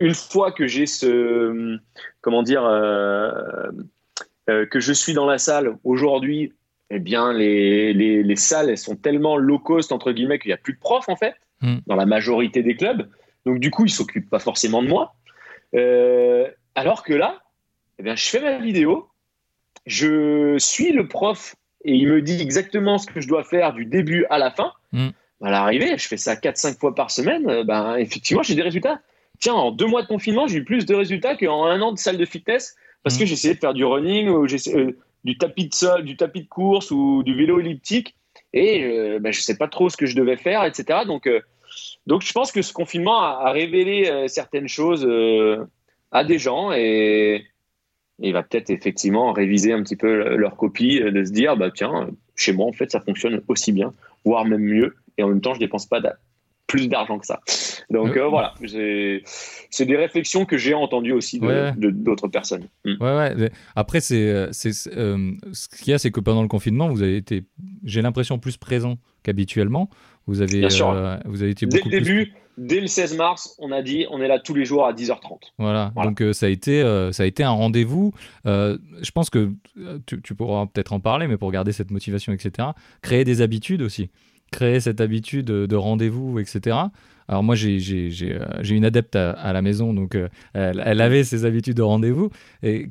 [0.00, 1.78] une fois que j'ai ce,
[2.20, 3.70] comment dire, euh,
[4.50, 6.52] euh, que je suis dans la salle aujourd'hui,
[6.90, 10.54] eh bien, les, les, les, salles, elles sont tellement low cost, entre guillemets, qu'il n'y
[10.54, 11.78] a plus de profs, en fait, hmm.
[11.86, 13.08] dans la majorité des clubs.
[13.46, 15.14] Donc, du coup, ils ne s'occupent pas forcément de moi.
[15.74, 17.42] Euh, alors que là,
[17.98, 19.08] eh bien, je fais ma vidéo,
[19.86, 23.86] je suis le prof et il me dit exactement ce que je dois faire du
[23.86, 24.72] début à la fin.
[24.92, 25.10] Hmm.
[25.42, 29.00] À l'arrivée, je fais ça 4-5 fois par semaine, ben, effectivement, j'ai des résultats
[29.40, 31.98] tiens, en deux mois de confinement, j'ai eu plus de résultats qu'en un an de
[31.98, 33.26] salle de fitness parce que mmh.
[33.26, 34.92] j'essayais de faire du running ou euh,
[35.24, 38.14] du tapis de sol, du tapis de course ou du vélo elliptique
[38.52, 41.00] et euh, ben, je ne sais pas trop ce que je devais faire, etc.
[41.06, 41.40] Donc, euh,
[42.06, 45.06] donc je pense que ce confinement a, révélé certaines choses
[46.12, 47.44] à des gens et,
[48.20, 52.10] il va peut-être effectivement réviser un petit peu leur copie, de se dire, bah tiens,
[52.36, 53.92] chez moi en fait ça fonctionne aussi bien,
[54.24, 56.00] voire même mieux, et en même temps je dépense pas
[56.74, 57.40] plus d'argent que ça.
[57.90, 58.54] Donc euh, voilà,
[59.70, 62.68] c'est des réflexions que j'ai entendues aussi de d'autres personnes.
[62.84, 62.94] Mm.
[63.00, 63.50] Ouais, ouais.
[63.76, 67.44] Après, c'est, c'est, ce qu'il y a, c'est que pendant le confinement, vous avez été,
[67.84, 69.88] j'ai l'impression, plus présent qu'habituellement.
[70.26, 71.18] Vous avez, Bien sûr.
[71.26, 74.20] vous avez été beaucoup Dès le début, dès le 16 mars, on a dit on
[74.20, 75.52] est là tous les jours à 10h30.
[75.58, 78.12] Voilà, donc euh, ça, a été, euh, ça a été un rendez-vous.
[78.46, 79.52] Euh, je pense que
[80.06, 82.68] tu, pourras peut-être en parler, mais pour garder cette motivation, etc.,
[83.02, 84.10] créer des habitudes aussi.
[84.52, 86.76] Créer cette habitude de rendez-vous, etc.
[87.26, 88.38] Alors moi, j'ai
[88.70, 90.16] une adepte à, la maison, donc
[90.52, 92.30] elle, elle, avait ses habitudes de rendez-vous.
[92.62, 92.88] Et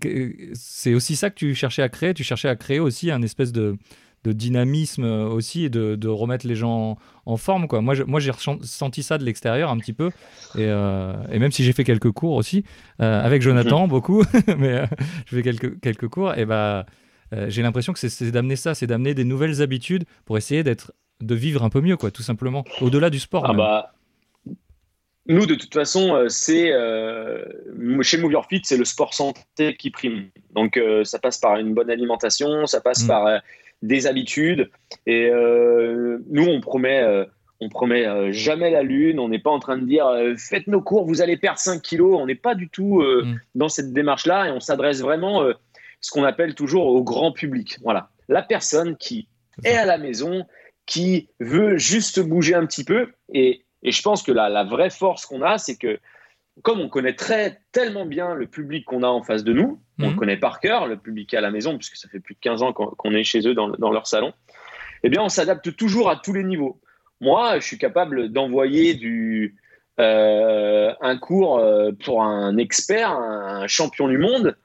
[0.54, 2.14] c'est aussi ça que tu cherchais à créer.
[2.14, 3.78] Tu cherchais à créer aussi un espèce de,
[4.24, 7.68] de dynamisme aussi et de, remettre les gens en forme.
[7.68, 7.82] Quoi.
[7.82, 10.08] Moi, moi, j'ai ressenti ça de l'extérieur un petit peu.
[10.56, 12.64] Et, euh, même si j'ai fait quelques cours aussi,
[13.02, 13.90] euh, avec Jonathan, mhm.
[13.90, 14.24] beaucoup,
[14.58, 14.86] mais euh,
[15.26, 16.86] je fais quelques, quelques cours, et bah,
[17.48, 21.36] j'ai l'impression que c'est d'amener ça, c'est d'amener des nouvelles habitudes pour essayer d'être de
[21.36, 23.46] vivre un peu mieux, quoi, tout simplement, au-delà du sport.
[23.48, 23.94] Ah bah,
[25.28, 26.74] nous, de toute façon, c'est
[28.02, 30.30] chez Move Your Fit, c'est le sport santé qui prime.
[30.54, 33.08] Donc, ça passe par une bonne alimentation, ça passe mm.
[33.08, 33.42] par
[33.84, 34.72] des habitudes.
[35.06, 37.26] Et euh, nous, on promet, euh,
[37.60, 39.20] on promet euh, jamais la lune.
[39.20, 42.18] On n'est pas en train de dire faites nos cours, vous allez perdre 5 kilos.
[42.20, 43.36] On n'est pas du tout mm.
[43.54, 45.46] dans cette démarche-là et on s'adresse vraiment
[46.02, 47.78] ce qu'on appelle toujours au grand public.
[47.84, 49.28] Voilà, la personne qui
[49.64, 50.46] est à la maison,
[50.86, 53.12] qui veut juste bouger un petit peu.
[53.34, 56.00] Et, et je pense que la, la vraie force qu'on a, c'est que
[56.62, 60.04] comme on connaît très, tellement bien le public qu'on a en face de nous, on
[60.04, 60.16] le mhm.
[60.16, 62.74] connaît par cœur, le public à la maison, puisque ça fait plus de 15 ans
[62.74, 64.34] qu'on est chez eux dans, leur salon,
[65.04, 66.80] eh bien, on s'adapte toujours à tous les niveaux.
[67.22, 69.56] Moi, je suis capable d'envoyer du,
[70.00, 74.56] euh, un cours euh, pour un expert, un champion du monde,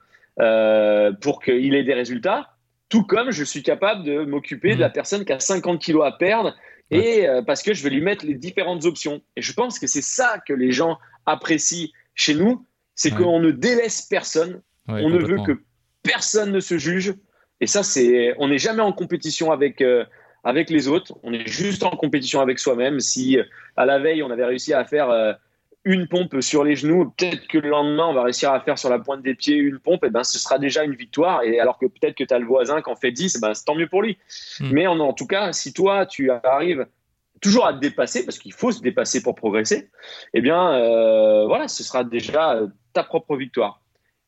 [0.40, 2.56] euh, pour qu'il ait des résultats,
[2.88, 4.94] tout comme je suis capable de m'occuper de la mhm.
[4.94, 6.56] personne qui a 50 kilos à perdre,
[6.90, 9.20] et parce que je vais lui mettre les différentes options.
[9.36, 10.96] Et je pense que c'est ça que les gens
[11.26, 14.62] apprécie chez nous, c'est qu'on ne délaisse personne.
[14.88, 15.60] on ne veut que
[16.02, 17.14] personne ne se juge.
[17.60, 20.04] Et ça, c'est, on n'est jamais en compétition avec, euh,
[20.44, 21.14] avec les autres.
[21.22, 23.00] On est juste en compétition avec soi-même.
[23.00, 23.38] Si
[23.76, 25.32] à la veille, on avait réussi à faire euh,
[25.84, 28.90] une pompe sur les genoux, peut-être que le lendemain, on va réussir à faire sur
[28.90, 31.42] la pointe des pieds une pompe, et ben, ce sera déjà une victoire.
[31.42, 33.64] Et alors que peut-être que tu as le voisin qui en fait 10, ben, c'est
[33.64, 34.18] tant mieux pour lui.
[34.60, 34.70] Hmm.
[34.72, 36.86] Mais en, en, tout cas, si toi, tu arrives
[37.40, 39.90] toujours à te dépasser, parce qu'il faut se dépasser pour progresser,
[40.34, 43.80] eh bien, euh, voilà, ce sera déjà euh, ta propre victoire.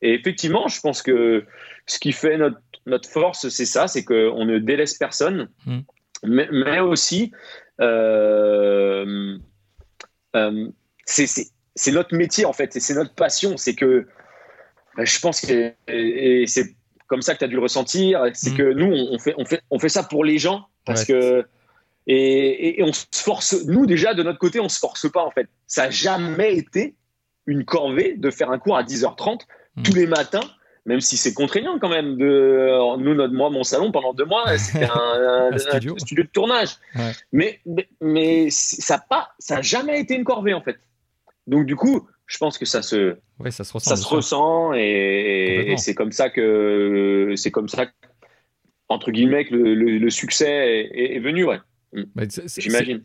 [0.03, 1.45] Et effectivement, je pense que
[1.87, 5.81] ce qui fait notre, notre force, c'est ça, c'est qu'on ne délaisse personne, mm.
[6.25, 7.33] mais, aussi,
[7.81, 9.37] euh,
[11.11, 13.57] c'est notre métier, en fait, et c'est notre passion.
[13.57, 14.07] C'est que
[14.99, 16.75] je pense que, et, c'est
[17.07, 18.57] comme ça que tu as dû le ressentir, c'est mm.
[18.57, 21.45] que nous, on fait, on, fait, on fait ça pour les gens, parce que
[22.07, 25.49] et, on se force, nous déjà de notre côté, on se force pas en fait.
[25.67, 26.95] Ça n'a jamais été
[27.47, 29.41] une corvée de faire un cours à 10h30
[29.77, 29.83] hmm.
[29.83, 30.41] tous les matins,
[30.87, 32.17] même si c'est contraignant quand même.
[32.17, 35.95] De, nous, notre, moi, mon salon, pendant deux mois, c'était un, studio.
[35.95, 36.77] de tournage.
[37.33, 37.61] Mais,
[38.01, 39.05] mais, ça
[39.51, 40.79] n'a jamais été une corvée en fait.
[41.47, 43.17] Donc du coup, je pense que ça se,
[43.51, 47.87] ça se ressent, ça se ressent et, c'est comme ça que, c'est comme ça,
[48.89, 51.59] entre guillemets, que le, succès est, est venu, ouais.
[51.93, 52.03] Mm.
[52.15, 52.23] Bah,
[52.59, 53.03] J'imagine.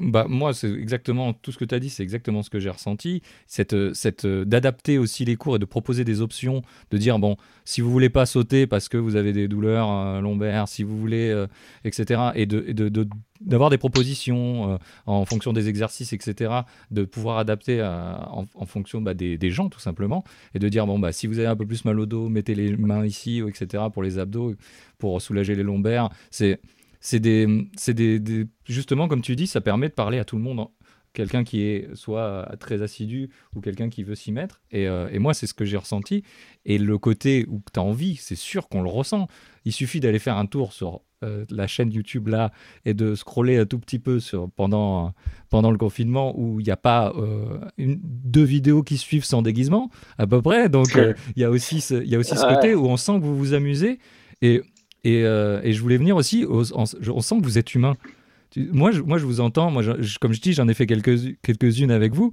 [0.00, 2.70] Bah, moi, c'est exactement tout ce que tu as dit, c'est exactement ce que j'ai
[2.70, 3.22] ressenti.
[3.46, 7.18] Cette, euh, cette, euh, d'adapter aussi les cours et de proposer des options, de dire,
[7.18, 10.82] bon, si vous voulez pas sauter parce que vous avez des douleurs euh, lombaires, si
[10.82, 11.46] vous voulez,
[11.84, 13.08] etc., et d'avoir de, de,
[13.40, 16.52] d'avoir des propositions en fonction des exercices, etc.,
[16.90, 20.86] de pouvoir adapter en, en, fonction bah, des, des, gens, tout simplement, et de dire,
[20.86, 23.42] bon, bah, si vous avez un peu plus mal au dos, mettez les mains ici,
[23.46, 24.54] etc., pour les abdos,
[24.98, 26.10] pour soulager les lombaires.
[26.30, 26.60] C'est
[27.00, 27.46] c'est des,
[27.94, 30.68] des, justement comme tu dis, ça permet de parler à tout le monde.
[31.12, 34.60] Quelqu'un qui est soit très assidu ou quelqu'un qui veut s'y mettre.
[34.70, 36.22] Et, euh, et moi, c'est ce que j'ai ressenti.
[36.64, 39.26] Et le côté où tu as envie, c'est sûr qu'on le ressent.
[39.64, 42.52] Il suffit d'aller faire un tour sur euh, la chaîne YouTube là
[42.84, 45.12] et de scroller un tout petit peu sur, pendant,
[45.48, 49.42] pendant le confinement où il n'y a pas euh, une, deux vidéos qui suivent sans
[49.42, 50.68] déguisement, à peu près.
[50.68, 53.24] Donc, il y a aussi ce, y a aussi ce côté où on sent que
[53.24, 53.98] vous vous amusez.
[54.42, 54.62] Et
[55.06, 57.96] euh, et, je voulais venir aussi, on sent que vous êtes humain.
[58.56, 59.82] Moi, je, moi, je vous entends, moi,
[60.20, 62.32] comme je dis, j'en ai fait quelques, quelques-unes avec vous.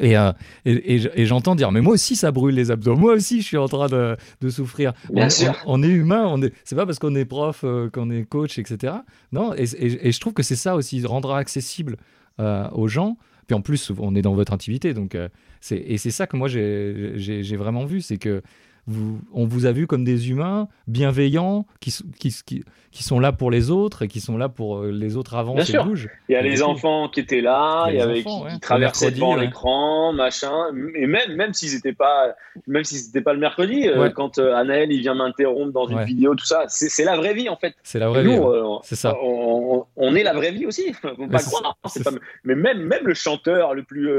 [0.00, 0.32] Euh,
[0.64, 3.58] et, et, j'entends dire, mais moi aussi ça brûle les abdos, moi aussi je suis
[3.58, 4.94] en train de, de souffrir.
[5.12, 5.54] Bien on, sûr.
[5.66, 8.58] On, est humain, on est, c'est pas parce qu'on est prof, euh, qu'on est coach,
[8.58, 8.94] etc.
[9.32, 11.98] Non, et, je trouve que c'est ça aussi, rendre accessible
[12.38, 13.18] aux gens.
[13.46, 15.14] Puis en plus, on est dans votre intimité, donc
[15.60, 18.42] c'est, et c'est ça que moi j'ai, j'ai, vraiment vu, c'est que
[18.86, 23.30] vous, on vous a vu comme des humains bienveillants qui, qui, qui, qui, sont là
[23.32, 25.84] pour les autres et qui sont là pour euh, les autres avant Bien sûr.
[25.84, 26.08] bougent.
[26.28, 28.52] Il y a les enfants qui étaient là, il y, avait enfants, qui, ouais.
[28.54, 29.42] qui traversaient devant ouais.
[29.46, 30.52] l'écran, machin.
[30.96, 32.34] Et même, même s'ils n'étaient pas,
[32.66, 36.02] même si c'était pas le mercredi, euh, quand euh, Anaël il vient m'interrompre dans une
[36.04, 37.74] vidéo, tout ça, c'est la vraie vie en fait.
[37.84, 38.38] C'est la vraie nous, vie.
[38.38, 38.56] ouais.
[38.58, 39.16] euh, C'est ça.
[39.22, 40.92] On, on- on est la vraie vie aussi.
[41.02, 41.76] Faut Mais pas croire.
[41.82, 42.10] pas-
[42.44, 44.10] même, même le chanteur le plus,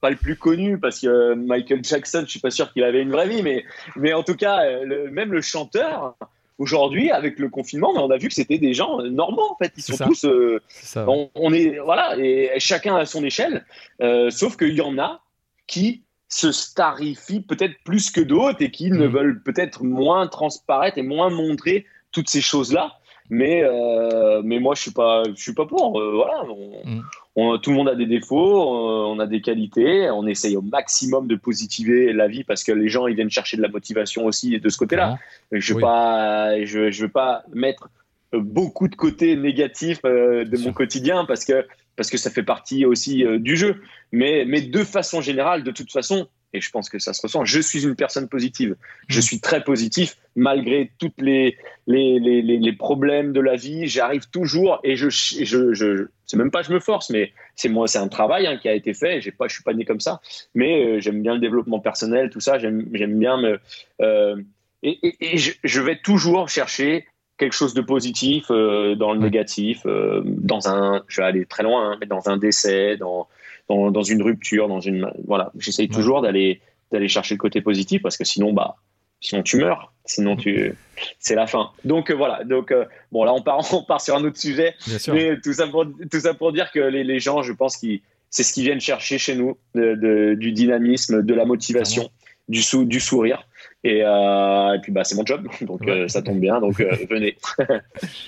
[0.00, 3.02] pas le plus connu, parce que euh, Michael Jackson, je suis pas sûr qu'il avait
[3.02, 3.64] une vraie vie, mais,
[3.96, 6.14] mais en tout cas, euh, le- même le chanteur.
[6.60, 9.72] Aujourd'hui, avec le confinement, on a vu que c'était des gens euh, normaux en fait.
[9.76, 10.06] Ils sont ça.
[10.06, 11.06] tous, euh, C'est ça.
[11.06, 11.30] ouais.
[11.36, 13.64] on, on est voilà, et chacun à son échelle.
[14.02, 15.20] Euh, sauf qu'il y en a
[15.68, 19.12] qui se starifient peut-être plus que d'autres et qui ne Mhm.
[19.12, 22.94] veulent peut-être moins transparaître et moins montrer toutes ces choses-là.
[23.30, 26.00] Mais, euh, mais moi, je suis pas, je suis pas pour.
[26.00, 27.02] Euh, voilà, on-
[27.36, 30.10] on- tout le monde a des défauts, euh, on a des qualités.
[30.10, 33.56] On essaye au maximum de positiver la vie parce que les gens ils viennent chercher
[33.56, 35.18] de la motivation aussi de ce côté-là.
[35.52, 35.76] Je Oui.
[35.76, 37.88] veux pas, je, je veux pas mettre
[38.32, 42.84] beaucoup de côtés négatifs euh, de mon quotidien parce que parce que ça fait partie
[42.86, 43.82] aussi du jeu.
[44.12, 47.44] Mais mais de façon générale, de toute façon, et je pense que ça se ressent.
[47.44, 48.76] Je suis une personne positive.
[49.08, 49.22] Je Mm.
[49.22, 51.56] suis très positif malgré toutes les
[51.86, 53.86] les, les, les, problèmes de la vie.
[53.86, 57.86] J'arrive toujours et je je, je, c'est même pas je me force, mais c'est moi,
[57.86, 59.20] c'est un travail hein, qui a été fait.
[59.20, 60.20] J'ai pas, je suis pas né comme ça,
[60.54, 62.58] mais euh, j'aime bien le développement personnel, tout ça.
[62.58, 63.58] J'aime bien me
[64.00, 64.36] euh,
[64.82, 67.06] et, et, et je, je vais toujours chercher
[67.36, 69.24] quelque chose de positif euh, dans le Ouais.
[69.26, 69.86] négatif,
[70.24, 73.28] dans un, je vais aller très loin, hein, mais dans un décès, dans,
[73.68, 75.94] dans, dans une rupture, dans une, voilà, j'essaye Ouais.
[75.94, 78.76] toujours d'aller d'aller chercher le côté positif parce que sinon, bah,
[79.20, 80.74] sinon tu meurs, sinon tu,
[81.18, 81.70] c'est la fin.
[81.84, 84.74] Donc euh, voilà, donc euh, bon là on part, on part sur un autre sujet,
[85.12, 88.00] mais tout ça pour tout ça pour dire que les, les gens, je pense qu'ils
[88.30, 92.10] c'est ce qu'ils viennent chercher chez nous, de, de- du dynamisme, de la motivation,
[92.48, 93.42] du, sou, du sourire.
[93.84, 95.90] Et, euh, et puis bah c'est mon job, donc Ouais.
[95.90, 97.36] euh, ça tombe bien, donc euh, venez.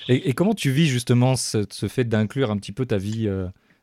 [0.07, 3.27] Et, et comment tu vis justement ce, ce fait d'inclure un petit peu ta vie,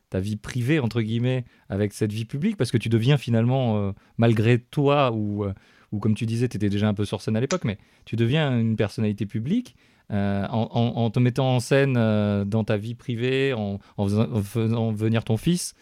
[0.09, 3.91] ta vie privée, entre guillemets, avec cette vie publique Parce que tu deviens finalement, euh,
[4.17, 5.53] malgré toi, ou, euh,
[5.91, 8.15] ou comme tu disais, tu étais déjà un peu sur scène à l'époque, mais tu
[8.15, 9.75] deviens une personnalité publique
[10.11, 14.31] euh, en, en- en te mettant en scène dans ta vie privée, en, en faisant,
[14.33, 15.73] en faisant venir ton fils.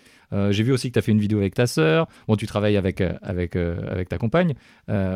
[0.49, 2.05] J'ai vu aussi que tu as fait une vidéo avec ta sœur.
[2.27, 4.55] Bon, tu travailles avec, avec, avec ta compagne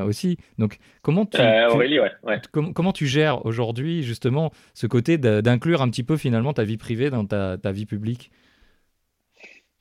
[0.08, 0.38] aussi.
[0.58, 1.38] Donc, comment tu,
[1.70, 2.12] tu- Aurélie, ouais.
[2.24, 2.42] ouais.
[2.54, 6.78] Com- comment tu gères aujourd'hui justement ce côté d'inclure un petit peu finalement ta vie
[6.78, 8.32] privée dans ta, ta vie publique?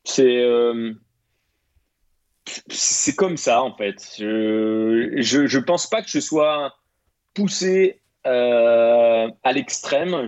[0.04, 0.92] C'est euh,
[2.68, 4.14] c'est comme ça en fait.
[4.18, 6.74] Je, je je pense pas que je sois
[7.34, 10.26] poussé euh, à l'extrême.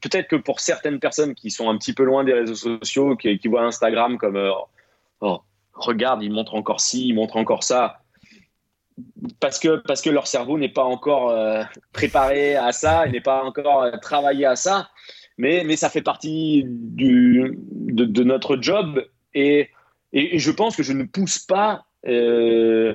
[0.00, 3.38] Peut-être que pour certaines personnes qui sont un petit peu loin des réseaux sociaux, qui,
[3.48, 4.50] voient Instagram comme euh,
[5.20, 5.40] oh,
[5.74, 8.00] regarde, ils montrent encore ci, ils montrent encore ça.
[9.40, 11.34] Parce que, parce que leur cerveau n'est pas encore
[11.92, 14.88] préparé à ça, il n'est pas encore travaillé à ça,
[15.38, 19.68] mais, mais ça fait partie du, de, de notre job et,
[20.12, 22.94] et, et je pense que je ne pousse pas euh,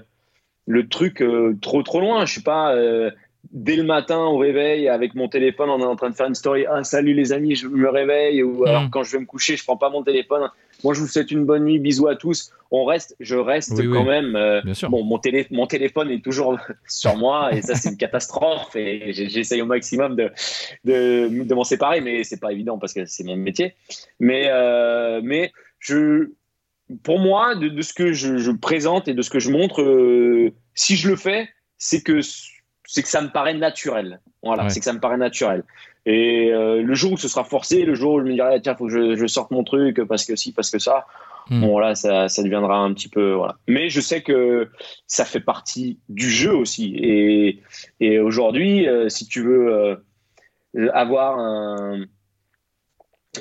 [0.68, 2.26] le truc euh, trop trop loin.
[2.26, 3.12] Je suis pas euh,
[3.52, 6.36] dès le matin au réveil avec mon téléphone, on est en train de faire une
[6.36, 6.66] story.
[6.68, 8.90] Ah salut les amis, je me réveille ou alors Mm.
[8.90, 10.50] quand je vais me coucher, je prends pas mon téléphone.
[10.84, 12.52] Moi je vous souhaite une bonne nuit, bisous à tous.
[12.72, 14.08] On reste, je reste Oui, quand oui.
[14.10, 14.36] même.
[14.36, 14.90] euh, Bien sûr.
[14.90, 19.12] Bon, mon, télé, mon téléphone est toujours sur moi et ça c'est une catastrophe et
[19.14, 20.32] j'essaye au maximum de,
[20.86, 23.74] de, de m'en séparer, mais c'est pas évident parce que c'est mon métier.
[24.20, 26.30] Mais, euh, mais je,
[27.04, 29.82] pour moi, de, de ce que je, je présente et de ce que je montre,
[29.82, 32.20] euh, si je le fais, c'est que
[32.92, 34.20] c'est que ça me paraît naturel.
[34.44, 34.70] Voilà, Ouais.
[34.70, 35.64] c'est que ça me paraît naturel.
[36.06, 38.76] Et euh, le jour où ce sera forcé, le jour où je me dirai tiens,
[38.76, 41.06] faut que je, je sorte mon truc parce que si, parce que ça,
[41.50, 41.62] Hmm.
[41.62, 43.56] bon là, ça, ça deviendra un petit peu voilà.
[43.68, 44.70] Mais je sais que
[45.08, 46.96] ça fait partie du jeu aussi.
[46.98, 47.62] Et,
[48.00, 52.06] et aujourd'hui, euh, si tu veux euh, avoir un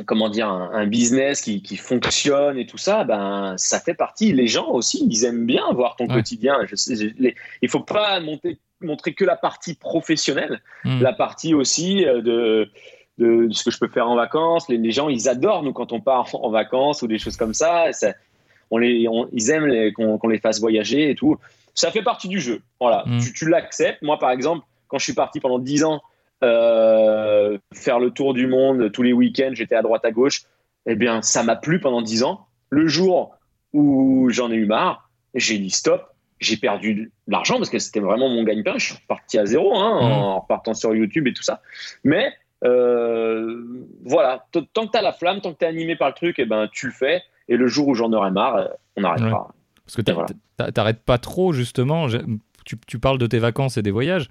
[0.07, 4.33] comment dire un, un business qui, qui fonctionne et tout ça, ben ça fait partie.
[4.33, 6.15] Les gens aussi, ils aiment bien voir ton Ouais.
[6.15, 6.59] quotidien.
[6.67, 11.01] Je sais, je- les- il faut pas monter, montrer que la partie professionnelle, Hmm.
[11.03, 12.71] la partie aussi euh, de,
[13.19, 14.69] de ce que je peux faire en vacances.
[14.69, 17.55] Les, les gens, ils adorent nous quand on part en vacances ou des choses comme
[17.55, 17.93] ça.
[17.93, 18.15] Ça-
[18.71, 21.37] on les, on- ils aiment qu'on les fasse voyager et tout.
[21.75, 22.63] Ça fait partie du jeu.
[22.81, 23.19] Voilà, Mm.
[23.21, 24.03] tu, tu l'acceptes.
[24.03, 26.01] Moi, par exemple, quand je suis parti pendant 10 ans
[26.43, 30.43] euh, faire le tour du monde tous les week-ends, j'étais à droite à gauche.
[30.87, 32.47] Eh bien, ça m'a plu pendant 10 ans.
[32.71, 33.35] Le jour
[33.73, 36.07] où j'en ai eu marre, j'ai dit stop.
[36.41, 38.75] J'ai perdu de l'argent parce que c'était vraiment mon gagne-pain.
[38.79, 41.61] Je suis reparti à zéro hein, en repartant sur YouTube et tout ça.
[42.03, 42.33] Mais
[42.65, 43.63] euh,
[44.05, 46.37] voilà, tant que tu as la flamme, tant que tu es animé par le truc,
[46.39, 47.23] eh ben, tu le fais.
[47.49, 49.53] Et le jour où j'en aurai marre, euh, on arrêtera.
[49.85, 50.29] Parce que voilà.
[50.57, 52.07] t'a- t'arrêtes pas trop, justement.
[52.65, 54.29] Tu, tu parles de tes vacances et des voyages.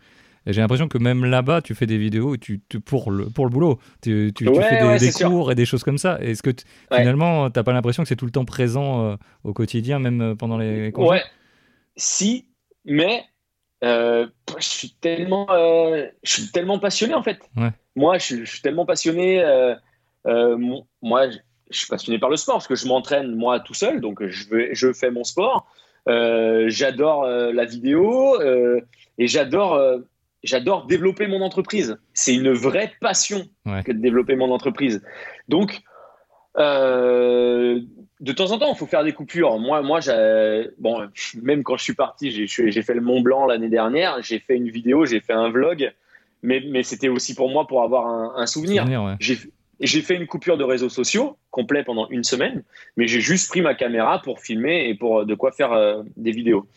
[0.49, 3.45] Et j'ai l'impression que même là-bas, tu fais des vidéos tu, tu- pour, le, pour
[3.45, 3.77] le boulot.
[4.01, 5.29] Tu, tu- tu fais des, ouais, des c'est sûr.
[5.29, 6.17] cours et des choses comme ça.
[6.21, 6.97] Est-ce que Ouais.
[6.97, 10.35] finalement, t'as pas l'impression que c'est tout le temps présent euh, au quotidien, même euh,
[10.35, 11.11] pendant les congés?
[11.11, 11.23] Ouais,
[11.95, 12.47] si,
[12.83, 13.25] mais
[13.83, 14.25] euh,
[14.57, 17.39] je suis tellement, euh, je suis tellement passionné en fait.
[17.95, 19.43] Moi, je, suis- je suis tellement passionné.
[20.25, 21.37] moi, je,
[21.69, 24.49] je suis passionné par le sport parce que je m'entraîne moi tout seul, donc je,
[24.49, 25.67] vais, je fais mon sport.
[26.07, 29.79] J'adore la vidéo et j'adore,
[30.43, 31.97] j'adore développer mon entreprise.
[32.13, 33.83] C'est une vraie passion Ouais.
[33.83, 35.03] que de développer mon entreprise.
[35.47, 35.81] Donc,
[36.57, 37.79] euh,
[38.19, 39.59] de temps en temps, il faut faire des coupures.
[39.59, 39.99] Moi, moi,
[40.77, 41.07] bon,
[41.41, 44.21] même quand je suis parti, j'ai- fait le Mont Blanc l'année dernière.
[44.21, 45.93] J'ai fait une vidéo, j'ai fait un vlog,
[46.43, 48.83] mais, mais c'était aussi pour moi pour avoir un, un souvenir.
[48.83, 49.15] Souvenir, ouais.
[49.81, 52.63] J'ai fait une coupure de réseaux sociaux complet pendant une semaine,
[52.97, 56.31] mais j'ai juste pris ma caméra pour filmer et pour de quoi faire euh, des
[56.31, 56.67] vidéos.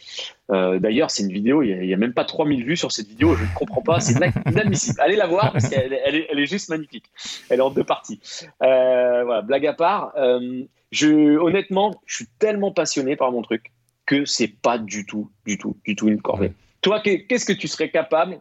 [0.51, 3.35] Euh, D'ailleurs, c'est une vidéo, il n'y a, même pas 3000 vues sur cette vidéo,
[3.35, 5.01] je ne comprends pas, c'est ina- inadmissible.
[5.01, 7.07] Allez la voir parce qu'elle elle est, elle est juste magnifique.
[7.51, 8.21] Elle est en deux parties.
[8.63, 13.73] Euh, voilà, blague à part, euh, je, honnêtement, je suis tellement passionné par mon truc
[14.07, 16.53] que c'est pas du tout, du tout, du tout une corvée.
[16.83, 18.41] Toi, qu'est- qu'est-ce que tu serais capable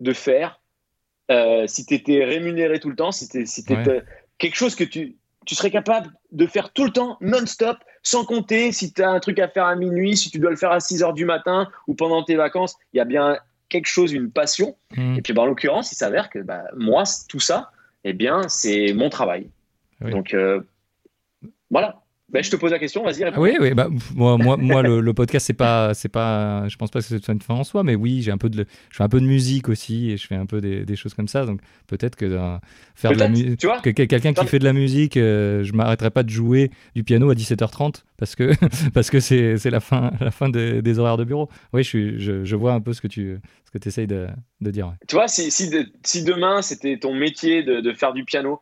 [0.00, 0.60] de faire
[1.30, 4.02] euh, si tu étais rémunéré tout le temps, si tu si Ouais.
[4.38, 8.72] quelque chose que tu, tu serais capable de faire tout le temps, non-stop, sans compter
[8.72, 10.80] si tu as un truc à faire à minuit, si tu dois le faire à
[10.80, 14.30] 6 heures du matin ou pendant tes vacances, il y a bien quelque chose, une
[14.30, 14.76] passion.
[14.96, 15.18] Mhm.
[15.18, 17.70] Et puis bah, en l'occurrence, il s'avère que bah, moi, tout ça,
[18.04, 19.48] eh bien, c'est mon travail.
[20.00, 20.10] Oui.
[20.10, 20.60] Donc euh,
[21.70, 22.01] voilà.
[22.32, 23.24] Ben, je te pose la question, vas-y.
[23.24, 26.76] Ah oui, oui, bah, moi, moi, moi le, le podcast, c'est pas, c'est pas, je
[26.76, 28.96] pense pas que c'est une fin en soi, mais oui, j'ai un peu de, je
[28.96, 31.28] fais un peu de musique aussi et je fais un peu des, des choses comme
[31.28, 32.56] ça, donc peut-être que euh,
[32.94, 35.62] faire de la musique, tu vois que que- quelqu'un qui fait de la musique, euh,
[35.62, 38.52] je m'arrêterai pas de jouer du piano à 17h30 parce que
[38.94, 41.48] parce que c'est c'est la fin, la fin des, des horaires de bureau.
[41.74, 43.38] Oui, je suis, je, je vois un peu ce que tu,
[43.70, 44.28] ce que essayes de,
[44.62, 44.86] de dire.
[44.88, 44.94] ouais.
[45.06, 48.60] Tu vois, si, si, de- si demain c'était ton métier de, de faire du piano,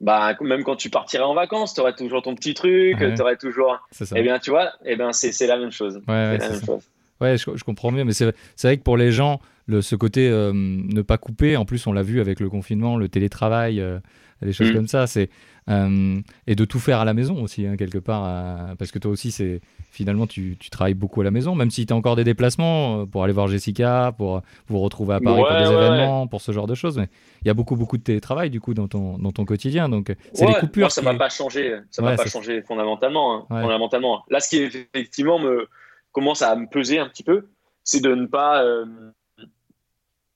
[0.00, 3.14] bah, même quand tu partirais en vacances, tu aurais toujours ton petit truc, Ouais.
[3.14, 3.78] tu aurais toujours.
[3.90, 4.04] Ça.
[4.16, 5.96] Eh bien, tu vois, eh bien, c'est la même chose.
[5.96, 6.90] Ouais, c'est ouais, la même chose.
[7.20, 10.28] Ouais, je, je comprends mieux, mais c'est vrai que pour les gens, le, ce côté
[10.28, 13.98] euh, ne pas couper, en plus on l'a vu avec le confinement, le télétravail, euh,
[14.42, 14.74] des choses Mm.
[14.74, 15.30] comme ça, c'est
[15.70, 19.10] euh, et de tout faire à la maison aussi hein, quelque part, parce que toi
[19.10, 22.16] aussi c'est finalement tu, tu travailles beaucoup à la maison, même si tu as encore
[22.16, 26.26] des déplacements pour aller voir Jessica, pour vous retrouver à Paris pour des ouais, événements,
[26.26, 27.08] pour ce genre de choses, mais
[27.42, 30.14] il y a beaucoup beaucoup de télétravail du coup dans ton dans ton quotidien, donc
[30.34, 30.82] c'est les coupures.
[30.82, 31.76] moi, ça qui- m'a pas changé.
[31.90, 34.24] Ça m'a pas changé fondamentalement, hein, fondamentalement.
[34.28, 35.66] Là, ce qui effectivement me
[36.14, 37.48] commence à me peser un petit peu,
[37.82, 38.64] c'est de ne pas.
[38.64, 38.86] euh,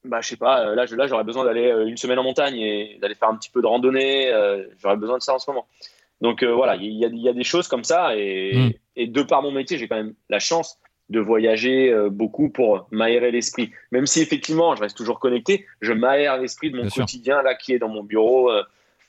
[0.05, 0.67] bah, je sais pas.
[0.69, 3.37] euh, Là, là, j'aurais besoin d'aller euh, une semaine en montagne et d'aller faire un
[3.37, 4.33] petit peu de randonnée.
[4.33, 5.67] euh, J'aurais besoin de ça en ce moment.
[6.21, 8.71] Donc euh, voilà, il y, a- il y a des choses comme ça et, Mm.
[8.97, 10.79] et de par mon métier, j'ai quand même la chance
[11.11, 13.71] de voyager beaucoup pour m'aérer l'esprit.
[13.93, 17.03] Même si effectivement, je reste toujours connecté, je m'aère l'esprit de mon Bien sûr.
[17.05, 18.51] quotidien là qui est dans mon bureau,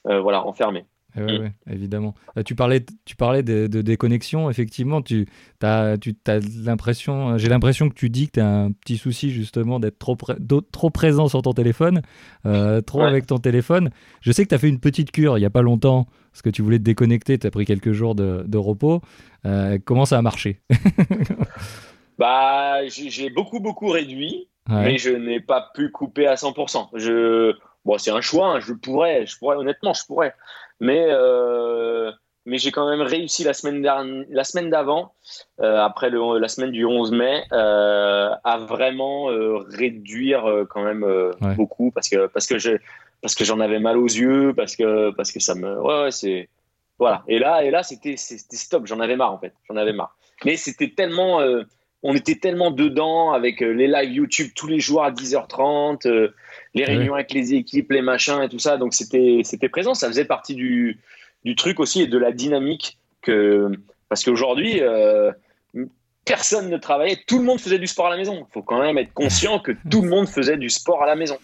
[0.05, 0.86] voilà, enfermé.
[1.19, 1.41] Eh ouais, Mm.
[1.41, 2.15] ouais, évidemment.
[2.38, 5.01] Euh, tu parlais, tu parlais de, de déconnexion, effectivement.
[5.01, 5.27] Tu
[5.62, 9.32] as, tu as l'impression, j'ai l'impression que tu dis que tu as un petit souci
[9.32, 10.38] justement d'être trop, pré-
[10.71, 12.01] trop présent sur ton téléphone,
[12.45, 13.05] euh, trop Ouais.
[13.08, 13.89] avec ton téléphone.
[14.21, 16.41] Je sais que tu as fait une petite cure il n'y a pas longtemps parce
[16.41, 19.01] que tu voulais te déconnecter, tu as pris quelques jours de, de repos.
[19.45, 20.62] Euh, comment ça a marché?
[22.17, 24.84] Bah, j'ai j'ai beaucoup, beaucoup réduit, Ouais.
[24.84, 26.89] mais je n'ai pas pu couper à 100%.
[26.95, 27.53] Je,
[27.86, 30.34] bon, c'est un choix, hein, je pourrais, je pourrais, honnêtement, je pourrais.
[30.79, 32.11] Mais, euh,
[32.45, 35.13] mais j'ai quand même réussi la semaine dernière, la semaine d'avant,
[35.59, 39.25] euh, après le, la semaine du 11 mai, euh, à vraiment
[39.67, 41.55] réduire quand même Ouais.
[41.55, 42.71] beaucoup parce que, parce que je,
[43.21, 46.11] parce que j'en avais mal aux yeux, parce que, parce que ça me, ouais, ouais,
[46.11, 46.49] c'est,
[46.97, 47.23] voilà.
[47.27, 48.87] Et là, et là, c'était, c'était stop.
[48.87, 49.53] J'en avais marre en fait.
[49.69, 50.15] J'en avais marre.
[50.45, 51.41] Mais c'était tellement,
[52.03, 56.33] on était tellement dedans avec euh, les lives YouTube tous les jours à 10h30, euh,
[56.73, 58.77] les réunions avec les équipes, les machins et tout ça.
[58.77, 59.93] Donc c'était, c'était présent.
[59.93, 60.99] Ça faisait partie du,
[61.43, 63.69] du truc aussi et de la dynamique que,
[64.07, 65.31] parce qu'aujourd'hui, euh,
[66.25, 67.17] personne ne travaillait.
[67.27, 68.45] Tout le monde faisait du sport à la maison.
[68.47, 71.15] Il faut quand même être conscient que tout le monde faisait du sport à la
[71.15, 71.38] maison.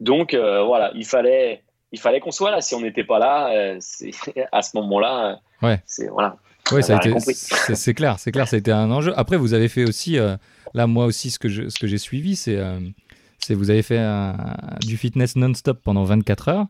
[0.00, 2.60] Donc euh, voilà, il fallait, il fallait qu'on soit là.
[2.60, 3.76] Si on n'était pas là,
[4.52, 5.78] à ce moment-là, Ouais.
[5.86, 6.36] c'est voilà.
[6.72, 9.12] Oui, ça a a été, c'est clair, c'est clair, ça a été un enjeu.
[9.18, 10.36] Après, vous avez fait aussi, euh,
[10.72, 12.78] là, moi aussi, ce que je- ce que j'ai suivi, c'est, euh,
[13.38, 14.00] c'est vous avez fait
[14.80, 16.66] du fitness non-stop pendant 24 heures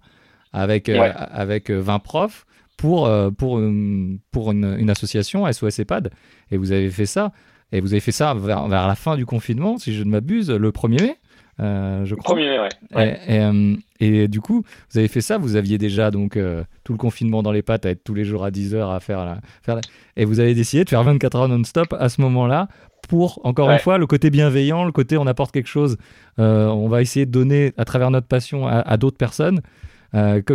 [0.53, 1.12] avec, euh, Ouais.
[1.16, 2.45] avec euh, 20 profs
[2.76, 6.11] pour, euh, pour, une, pour une, une association SOS EHPAD.
[6.51, 7.32] Et vous avez fait ça,
[7.70, 10.51] et vous avez fait ça vers, vers la fin du confinement, si je ne m'abuse,
[10.51, 11.16] le 1er mai,
[11.61, 12.34] euh, je crois.
[12.34, 12.68] Premier, mai, ouais.
[12.96, 13.20] ouais.
[13.28, 16.64] Et, et, euh, et du coup, vous avez fait ça, vous aviez déjà donc euh,
[16.82, 19.00] tout le confinement dans les pattes à être tous les jours à 10 heures à
[19.00, 19.80] faire la, faire la-
[20.16, 22.68] Et vous avez décidé de faire 24 heures non-stop à ce moment-là
[23.09, 25.98] pour, encore une fois, le côté bienveillant, le côté on apporte quelque chose,
[26.38, 29.61] on va essayer de donner à travers notre passion à, d'autres personnes.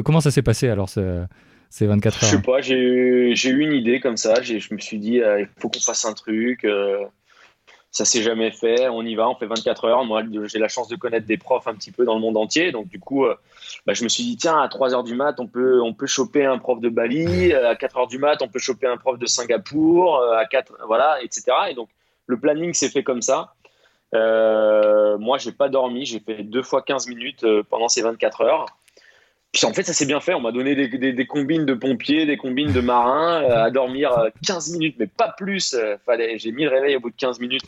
[0.04, 2.76] comment ça s'est passé alors ces 24 heures Je sais pas, j'ai
[3.50, 6.66] eu une idée comme ça, je me suis dit, il faut qu'on fasse un truc
[7.92, 8.88] ça s'est jamais fait.
[8.90, 10.06] On y va, on fait 24 heures.
[10.06, 12.72] Moi, j'ai la chance de connaître des profs un petit peu dans le monde entier.
[12.72, 13.36] Donc, du coup, euh,
[13.86, 16.08] bah, je me suis dit, tiens, à 3 heures du mat, on peut, on peut
[16.08, 17.54] choper un prof de Bali.
[17.54, 20.18] À 4 heures du mat, on peut choper un prof de Singapour.
[20.18, 21.44] Euh, à 4, voilà, etc.
[21.72, 21.90] Et donc,
[22.28, 23.54] le planning s'est fait comme ça.
[24.14, 26.06] Euh, moi, j'ai pas dormi.
[26.06, 28.66] J'ai fait deux fois 15 minutes euh, pendant ces 24 heures.
[29.52, 30.34] Puis en fait, ça s'est bien fait.
[30.34, 34.30] On m'a donné des, des, combines de pompiers, des combines de marins, euh, à dormir
[34.46, 35.74] 15 euh, minutes, mais pas plus.
[35.74, 37.64] Euh, fallait, j'ai mis le réveil au bout de 15 minutes,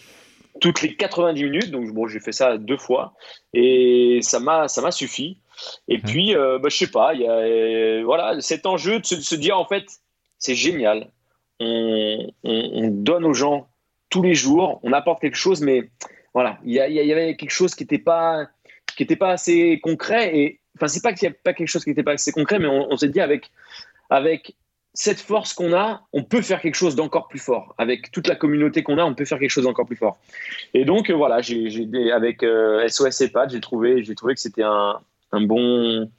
[0.59, 1.71] toutes les 90 minutes.
[1.71, 3.13] Donc bon, j'ai fait ça deux fois
[3.53, 5.39] et ça m'a, ça m'a suffi.
[5.87, 9.59] Et puis, bah, je sais pas, il y a, voilà, cet enjeu de se, dire
[9.59, 9.85] en fait,
[10.39, 11.07] c'est génial.
[11.59, 13.67] On, on, donne aux gens
[14.09, 15.91] tous les jours, on apporte quelque chose, mais
[16.33, 18.47] voilà, il y, y, avait quelque chose qui n'était pas,
[18.97, 21.83] qui était pas assez concret et Enfin, c'est pas qu'il n'y a pas quelque chose
[21.83, 23.51] qui n'était pas assez concret, mais on, s'est dit avec,
[24.09, 24.55] avec
[24.93, 27.75] cette force qu'on a, on peut faire quelque chose d'encore plus fort.
[27.77, 30.17] Avec toute la communauté qu'on a, on peut faire quelque chose d'encore plus fort.
[30.73, 31.67] Et donc, euh, voilà, j'ai,
[32.11, 32.43] avec
[32.87, 34.99] SOS EHPAD, j'ai trouvé, j'ai trouvé que c'était un,
[35.31, 36.09] un, bon,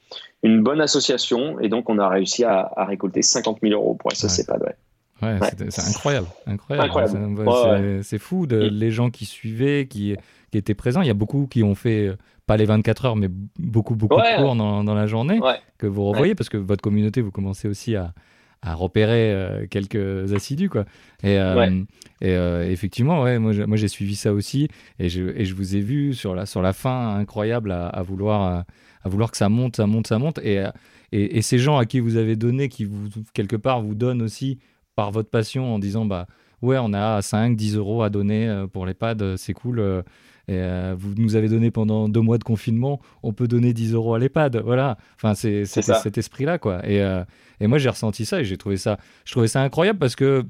[0.43, 1.59] une bonne association.
[1.59, 4.75] Et donc, on a réussi à, récolter 50 000 euros pour SOS EHPAD.
[5.21, 5.39] Ouais.
[5.69, 8.03] c'est incroyable, incroyable.
[8.03, 10.15] C'est fou de, les gens qui suivaient, qui,
[10.51, 11.01] qui étaient présents.
[11.01, 12.11] Il y a beaucoup qui ont fait
[12.45, 15.39] pas les 24 heures, mais beaucoup, beaucoup de cours dans, dans, la journée
[15.77, 18.13] que vous revoyez parce que votre communauté, vous commencez aussi à,
[18.63, 20.69] à repérer euh, quelques assidus.
[20.69, 20.85] Quoi.
[21.21, 21.83] Et, euh,
[22.21, 24.69] et euh, effectivement, ouais, moi, moi j'ai suivi ça aussi
[24.99, 28.01] et je, et je vous ai vu sur la, sur la fin incroyable à, à
[28.01, 28.65] vouloir,
[29.03, 30.39] à, vouloir que ça monte, ça monte, ça monte.
[30.39, 30.63] Et,
[31.11, 34.21] et, et, ces gens à qui vous avez donné, qui vous, quelque part vous donnent
[34.21, 34.59] aussi
[34.95, 36.27] par votre passion en disant bah
[36.61, 40.03] ouais, on a 5, 10 euros à donner pour les pads, c'est cool.
[40.47, 43.93] Et, euh, vous nous avez donné pendant deux mois de confinement, on peut donner 10
[43.93, 44.57] euros à l'EHPAD.
[44.57, 44.97] Voilà.
[45.15, 46.87] Enfin, c'est cet esprit-là, quoi.
[46.87, 47.23] Et, euh,
[47.59, 50.43] et moi, j'ai ressenti ça et j'ai trouvé ça, je trouvais ça incroyable parce que,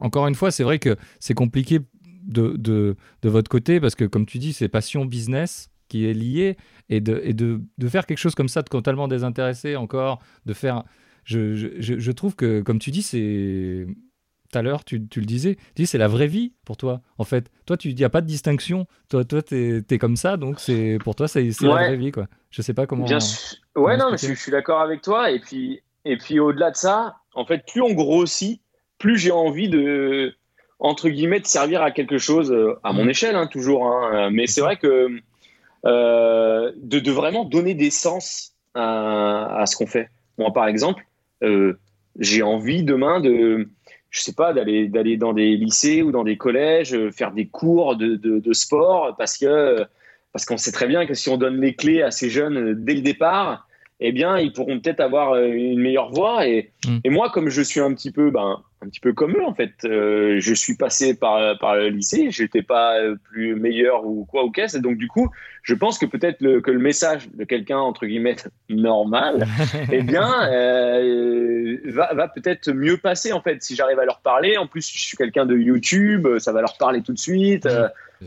[0.00, 1.80] encore une fois, c'est vrai que c'est compliqué
[2.24, 6.14] de, de, de, votre côté parce que, comme tu dis, c'est passion business qui est
[6.14, 6.56] lié
[6.88, 10.52] et, de, et de, de, faire quelque chose comme ça de totalement désintéressé encore, de
[10.52, 10.84] faire.
[11.24, 13.86] Je, je, je trouve que, comme tu dis, c'est
[14.50, 17.00] tout à l'heure, tu, le disais, tu dis c'est la vraie vie pour toi.
[17.18, 18.86] En fait, toi, tu n'y a pas de distinction.
[19.08, 22.26] Toi, toi, es comme ça, donc c'est pour toi, c'est la vraie vie, quoi.
[22.50, 23.04] Je sais pas comment.
[23.04, 23.18] Bien
[23.76, 25.30] Ouais, non, mais je, suis d'accord avec toi.
[25.30, 28.60] Et puis, et puis au-delà de ça, en fait, plus on grossit,
[28.98, 30.34] plus j'ai envie de
[30.78, 33.10] entre guillemets de servir à quelque chose euh, à mon mmh.
[33.10, 33.86] échelle, hein, toujours.
[33.86, 34.30] Hein.
[34.30, 35.20] mais c'est vrai que
[35.86, 40.10] euh, de, vraiment donner des sens à, ce qu'on fait.
[40.38, 41.04] Moi, par exemple,
[41.42, 41.78] euh,
[42.18, 43.68] j'ai envie demain de
[44.10, 47.46] je sais pas, d'aller d'aller dans des lycées ou dans des collèges, euh, faire des
[47.46, 49.84] cours de, de, sport, parce que
[50.32, 52.74] parce qu'on sait très bien que si on donne les clés à ces jeunes euh,
[52.74, 53.68] dès le départ,
[54.02, 56.46] eh bien, ils pourront peut-être avoir euh, une meilleure voie.
[56.48, 56.98] Et, mm.
[57.04, 59.52] et, moi, comme je suis un petit peu, ben, un petit peu comme eux, en
[59.52, 62.96] fait, euh, je suis passé par, par le lycée, j'étais pas
[63.30, 64.78] plus meilleur ou quoi ou qu'est-ce.
[64.78, 65.28] Donc, du coup,
[65.62, 68.36] je pense que peut-être que le message de quelqu'un, entre guillemets,
[68.70, 69.46] normal,
[69.92, 74.56] eh bien, euh, va, va peut-être mieux passer, en fait, si j'arrive à leur parler.
[74.56, 77.68] En plus, je suis quelqu'un de YouTube, ça va leur parler tout de suite.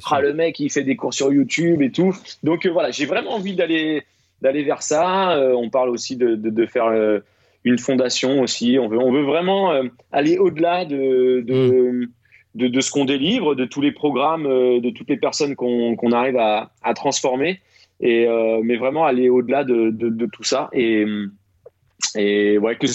[0.05, 2.15] ah, le mec, il fait des cours sur YouTube et tout.
[2.43, 4.03] Donc, voilà, j'ai vraiment envie d'aller
[4.43, 5.31] d'aller vers ça.
[5.31, 7.19] Euh, on parle aussi de, de, faire euh,
[7.63, 8.77] une fondation aussi.
[8.79, 12.07] On veut, on veut vraiment euh, aller au-delà de, de,
[12.55, 12.67] mm.
[12.69, 16.71] de, ce qu'on délivre, de tous les programmes, de toutes les personnes qu'on arrive à,
[16.83, 17.61] à, transformer.
[18.01, 18.27] Et,
[18.63, 20.69] mais vraiment aller au-delà de, tout ça.
[20.73, 21.05] Et,
[22.15, 22.87] et ouais, que,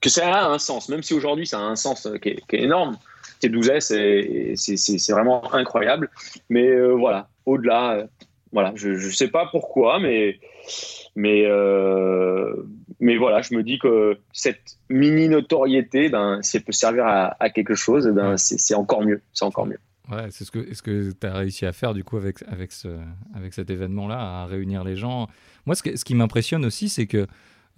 [0.00, 2.56] que ça a un sens, même si aujourd'hui ça a un sens qui est, qui
[2.56, 2.96] est énorme.
[3.40, 6.10] T12S, c'est vraiment incroyable.
[6.48, 8.08] Mais voilà, au-delà,
[8.52, 10.40] voilà, je ne sais pas pourquoi, mais,
[11.14, 12.54] mais, euh,
[12.98, 17.74] mais voilà, je me dis que cette mini notoriété, ben, si peut servir à, quelque
[17.74, 19.22] chose, ben, c'est encore mieux.
[19.32, 19.78] C'est encore mieux.
[20.10, 22.72] Ouais, c'est ce que, ce que tu as réussi à faire du coup avec, avec,
[22.72, 22.88] ce,
[23.34, 25.28] avec cet événement-là, à réunir les gens?
[25.66, 27.28] Moi, ce, ce qui m'impressionne aussi, c'est que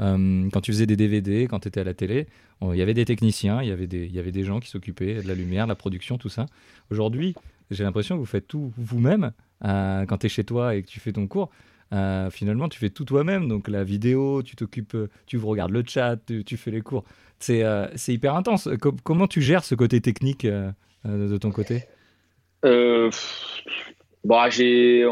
[0.00, 2.26] euh, quand tu faisais des DVD, quand tu étais à la télé,
[2.62, 4.68] il y avait des techniciens, il y avait des, il y avait des gens qui
[4.68, 6.46] s'occupaient de la lumière, de la production, tout ça.
[6.90, 7.34] Aujourd'hui,
[7.72, 9.32] j'ai l'impression que vous faites tout vous-même
[9.64, 11.50] euh, quand tu es chez toi et que tu fais ton cours.
[11.92, 13.48] Euh, finalement, tu fais tout toi-même.
[13.48, 14.96] Donc, la vidéo, tu t'occupes,
[15.26, 16.16] tu regardes le chat,
[16.46, 17.04] tu, fais les cours.
[17.38, 18.68] C'est euh, hyper intense.
[19.04, 21.84] comment tu gères ce côté technique de ton côté?
[22.62, 23.10] Bon,
[24.50, 25.04] J'ai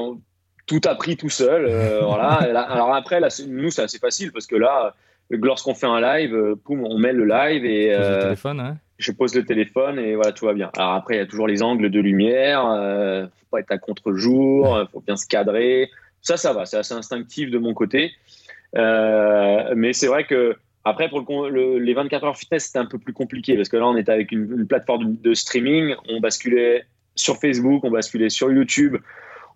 [0.67, 1.67] tout appris tout seul.
[2.05, 2.35] voilà.
[2.35, 4.95] Alors, après, là, nous, c'est assez facile parce que là,
[5.31, 7.95] lorsqu'on fait un live, poum, on met le live et.
[8.23, 10.71] téléphone, hein je pose le téléphone et voilà, tout va bien.
[10.77, 13.79] Alors après, il y a toujours les angles de lumière, euh, faut pas être à
[13.79, 15.91] contre-jour, euh, faut bien se cadrer.
[16.21, 18.13] Ça, ça va, c'est assez instinctif de mon côté.
[18.77, 22.99] Euh, mais c'est vrai que après, pour le, les 24 heures fitness, c'était un peu
[22.99, 26.85] plus compliqué parce que là, on était avec une, plateforme de, streaming, on basculait
[27.15, 28.97] sur Facebook, on basculait sur YouTube,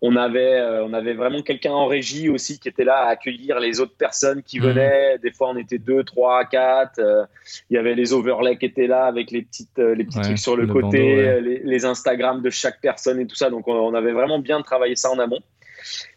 [0.01, 3.61] on avait, euh, on avait vraiment quelqu'un en régie aussi qui était là à accueillir
[3.61, 4.67] les autres personnes qui mhm.
[4.67, 5.19] venaient.
[5.19, 6.99] Des fois, on était deux, trois, quatre.
[6.99, 7.25] Euh,
[7.71, 10.39] il y avait les overlays qui étaient là avec les petites, euh, les petits trucs
[10.39, 13.51] sur le, côté, les, les, Instagram de chaque personne et tout ça.
[13.51, 15.41] Donc, on, avait vraiment bien travaillé ça en amont.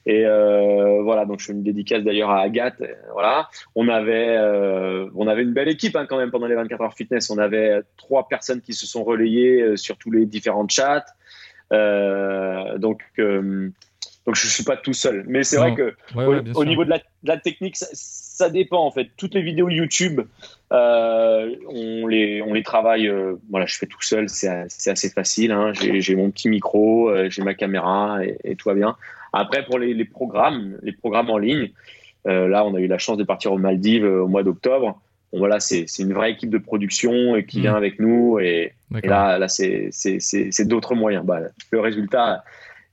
[0.05, 2.81] Et voilà, donc je fais une dédicace d'ailleurs à Agathe.
[3.11, 4.37] Voilà, on avait,
[5.13, 7.29] on avait une belle équipe hein, quand même pendant les 24 heures fitness.
[7.29, 11.03] On avait trois personnes qui se sont relayées sur tous les différents chats.
[11.73, 13.69] Euh, donc, euh,
[14.25, 15.23] donc je suis pas tout seul.
[15.27, 16.93] Mais c'est vrai que au, niveau de
[17.23, 19.09] la, technique, ça, dépend en fait.
[19.17, 20.21] Toutes les vidéos YouTube,
[20.71, 23.11] euh, on, les, on les travaille.
[23.49, 24.47] voilà, je fais tout seul, c'est
[24.89, 25.51] assez facile.
[25.51, 25.73] Hein.
[25.73, 28.95] J'ai mon petit micro, j'ai ma caméra et, tout va bien.
[29.33, 31.71] Après, pour les, les, programmes, les programmes en ligne,
[32.25, 34.99] là, on a eu la chance de partir aux Maldives au mois d'octobre
[35.33, 37.77] voilà, c'est une vraie équipe de production et qui vient mm.
[37.77, 38.39] avec nous.
[38.39, 38.73] Et,
[39.03, 41.25] là, là c'est d'autres moyens.
[41.25, 42.43] Bah, le résultat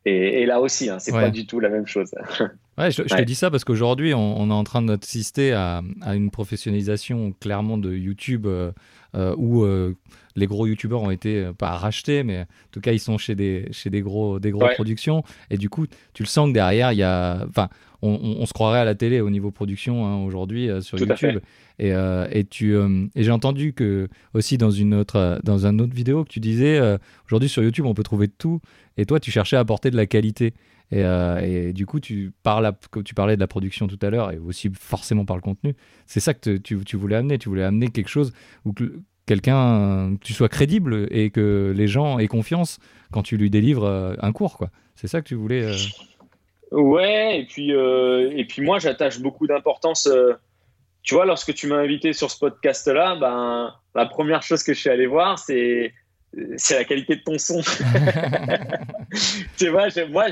[0.05, 0.91] est, là aussi.
[0.91, 2.14] Hein, c'est pas du tout la même chose.
[2.76, 6.32] Ouais, je, te dis ça parce qu'aujourd'hui, on, est en train d'assister à, à, une
[6.32, 8.72] professionnalisation clairement de YouTube euh,
[9.14, 9.95] euh, où euh,
[10.35, 13.68] les gros YouTubeurs ont été pas rachetés, mais en tout cas, ils sont chez des,
[13.70, 15.22] chez des gros, des grosses productions.
[15.51, 17.47] Et du coup, tu le sens que derrière, il y a.
[17.49, 17.68] Enfin,
[18.07, 21.40] on, se croirait à la télé au niveau production hein, aujourd'hui sur YouTube.
[21.78, 21.90] Et,
[22.30, 26.28] et, tu, et j'ai entendu que aussi dans une autre, dans un autre vidéo que
[26.28, 26.80] tu disais
[27.26, 28.61] aujourd'hui sur YouTube, on peut trouver tout.
[28.96, 30.55] Et toi, tu cherchais à apporter de la qualité.
[30.92, 32.72] Euh, et, du coup, tu, parles
[33.05, 35.74] tu parlais de la production tout à l'heure et aussi forcément par le contenu.
[36.07, 37.38] C'est ça que tu, voulais amener.
[37.38, 38.32] Tu voulais amener quelque chose
[38.64, 42.78] où que quelqu'un, tu sois crédible et que les gens aient confiance
[43.11, 44.59] quand tu lui délivres euh, un cours.
[44.59, 44.70] quoi.
[44.94, 45.72] C'est ça que tu voulais.
[46.74, 50.08] Euh ouais, et puis, et puis moi, j'attache beaucoup d'importance.
[51.02, 54.80] tu vois, lorsque tu m'as invité sur ce podcast-là, ben, la première chose que je
[54.80, 55.92] suis allé voir, c'est
[56.56, 57.60] c'est la qualité de ton son.
[59.56, 60.26] tu vois, moi,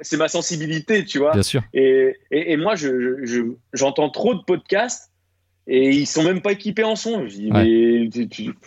[0.00, 1.32] c'est ma sensibilité, tu vois.
[1.32, 1.62] Bien sûr.
[1.74, 2.74] Et, et, moi,
[3.72, 5.10] j'entends je, trop de podcasts
[5.66, 7.26] et ils sont même pas équipés en son.
[7.26, 8.08] Je dis, mais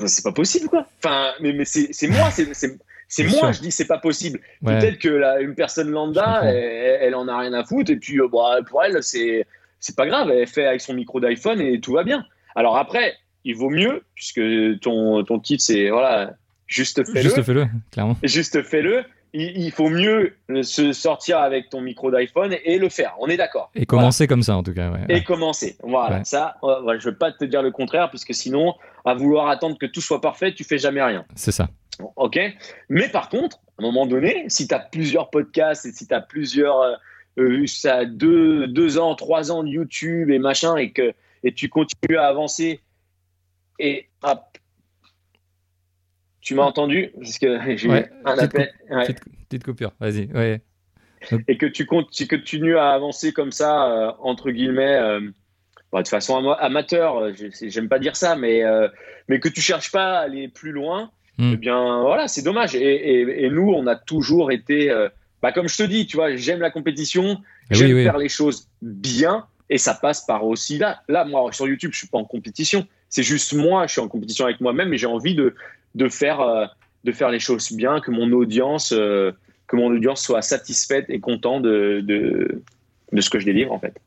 [0.07, 0.87] c'est pas possible, quoi.
[0.97, 2.79] Enfin, mais, mais c'est moi, c'est
[3.19, 4.39] moi, je dis, c'est pas possible.
[4.63, 8.27] Peut-être que là, une personne lambda, elle, en a rien à foutre et puis, euh,
[8.31, 9.45] bah, pour elle, c'est
[9.95, 10.29] pas grave.
[10.31, 12.25] Elle fait avec son micro d'iPhone et tout va bien.
[12.55, 14.41] Alors après, il vaut mieux, puisque
[14.81, 16.33] ton, ton titre, c'est voilà,
[16.67, 17.21] juste fais-le.
[17.21, 18.17] Juste fais-le, clairement.
[18.23, 19.03] Juste fais-le.
[19.31, 20.33] Il, faut mieux
[20.63, 23.15] se sortir avec ton micro d'iPhone et le faire.
[23.19, 23.69] On est d'accord.
[23.75, 24.91] Et commencer comme ça, en tout cas.
[25.07, 25.77] Et commencer.
[25.83, 26.23] Voilà.
[26.23, 28.73] Ça, je ne veux pas te dire le contraire, parce que sinon,
[29.05, 31.25] à vouloir attendre que tout soit parfait, tu fais jamais rien.
[31.35, 31.69] C'est ça.
[32.15, 32.39] Ok?
[32.89, 36.13] Mais par contre, à un moment donné, si tu as plusieurs podcasts et si tu
[36.13, 36.81] as plusieurs.
[36.81, 36.95] Euh,
[37.37, 41.69] euh, ça deux, deux ans, trois ans de YouTube et machin, et que et tu
[41.69, 42.81] continues à avancer
[43.77, 44.49] et à
[46.41, 47.11] tu m'as entendu?
[47.15, 47.91] Parce que j'ai eu
[48.25, 48.73] un appel.
[49.47, 50.29] Petite, coupure, vas-y.
[51.47, 55.19] Et que tu continues à avancer comme ça, euh, entre guillemets, euh,
[55.93, 58.63] de façon amateur, euh, j'aime pas dire ça, mais,
[59.27, 61.51] mais que tu cherches pas à aller plus loin, hmm.
[61.53, 62.75] eh bien voilà, c'est dommage.
[62.75, 64.93] Et, nous, on a toujours été,
[65.41, 68.67] bah, comme je te dis, tu vois, j'aime la compétition, eh j'aime faire les choses
[68.81, 71.01] bien, et ça passe par aussi là.
[71.07, 72.87] Là, moi, sur YouTube, je suis pas en compétition.
[73.09, 75.55] C'est juste moi, je suis en compétition avec moi-même, et j'ai envie de,
[75.95, 76.65] de faire, euh,
[77.03, 79.31] de faire les choses bien, que mon audience, euh,
[79.67, 82.61] que mon audience soit satisfaite et content de, de,
[83.11, 83.99] de ce que je délivre en fait.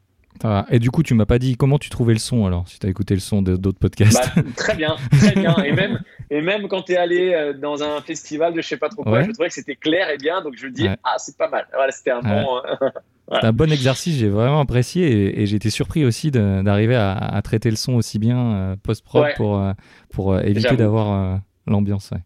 [0.71, 2.87] Et du coup, tu m'as pas dit comment tu trouvais le son alors, si tu
[2.87, 4.33] as écouté le son d'autres podcasts.
[4.35, 5.57] Bah, très bien, très bien.
[5.65, 8.77] Et même, et même quand tu es allé euh, dans un festival de je sais
[8.77, 11.15] pas trop quoi, je trouvais que c'était clair et bien, donc je me dis, ah,
[11.19, 11.67] c'est pas mal.
[11.73, 12.61] Voilà, c'était un bon.
[13.31, 17.41] C'est un bon exercice, j'ai vraiment apprécié et, j'ai été surpris aussi d'arriver à, à,
[17.41, 19.63] traiter le son aussi bien post-prod pour,
[20.11, 22.11] pour éviter d'avoir l'ambiance.
[22.11, 22.19] Ouais.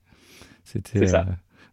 [0.65, 1.07] C'était.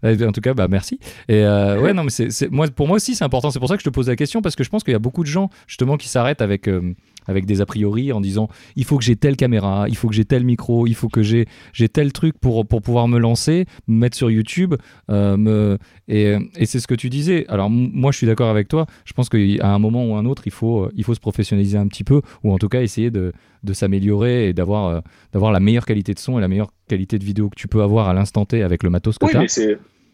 [0.03, 0.99] Euh, en tout cas, bah, merci.
[1.27, 3.51] Et euh, ouais, non, mais c'est, moi, pour moi aussi, c'est important.
[3.51, 4.95] C'est pour ça que je te pose la question parce que je pense qu'il y
[4.95, 6.93] a beaucoup de gens justement qui s'arrêtent avec euh,
[7.27, 10.15] avec des a priori en disant il faut que j'ai telle caméra, il faut que
[10.15, 11.45] j'ai tel micro, il faut que j'ai
[11.91, 14.75] tel truc pour pour pouvoir me lancer, me mettre sur YouTube,
[15.09, 17.45] me et, et c'est ce que tu disais.
[17.47, 18.85] Alors moi, je suis d'accord avec toi.
[19.05, 21.87] Je pense qu'à un moment ou un autre, il faut il faut se professionnaliser un
[21.87, 23.31] petit peu ou en tout cas essayer de
[23.63, 25.01] de s'améliorer et d'avoir
[25.31, 27.81] d'avoir la meilleure qualité de son et la meilleure qualité de vidéo que tu peux
[27.81, 29.41] avoir à l'instant T avec le matos que oui, tu as.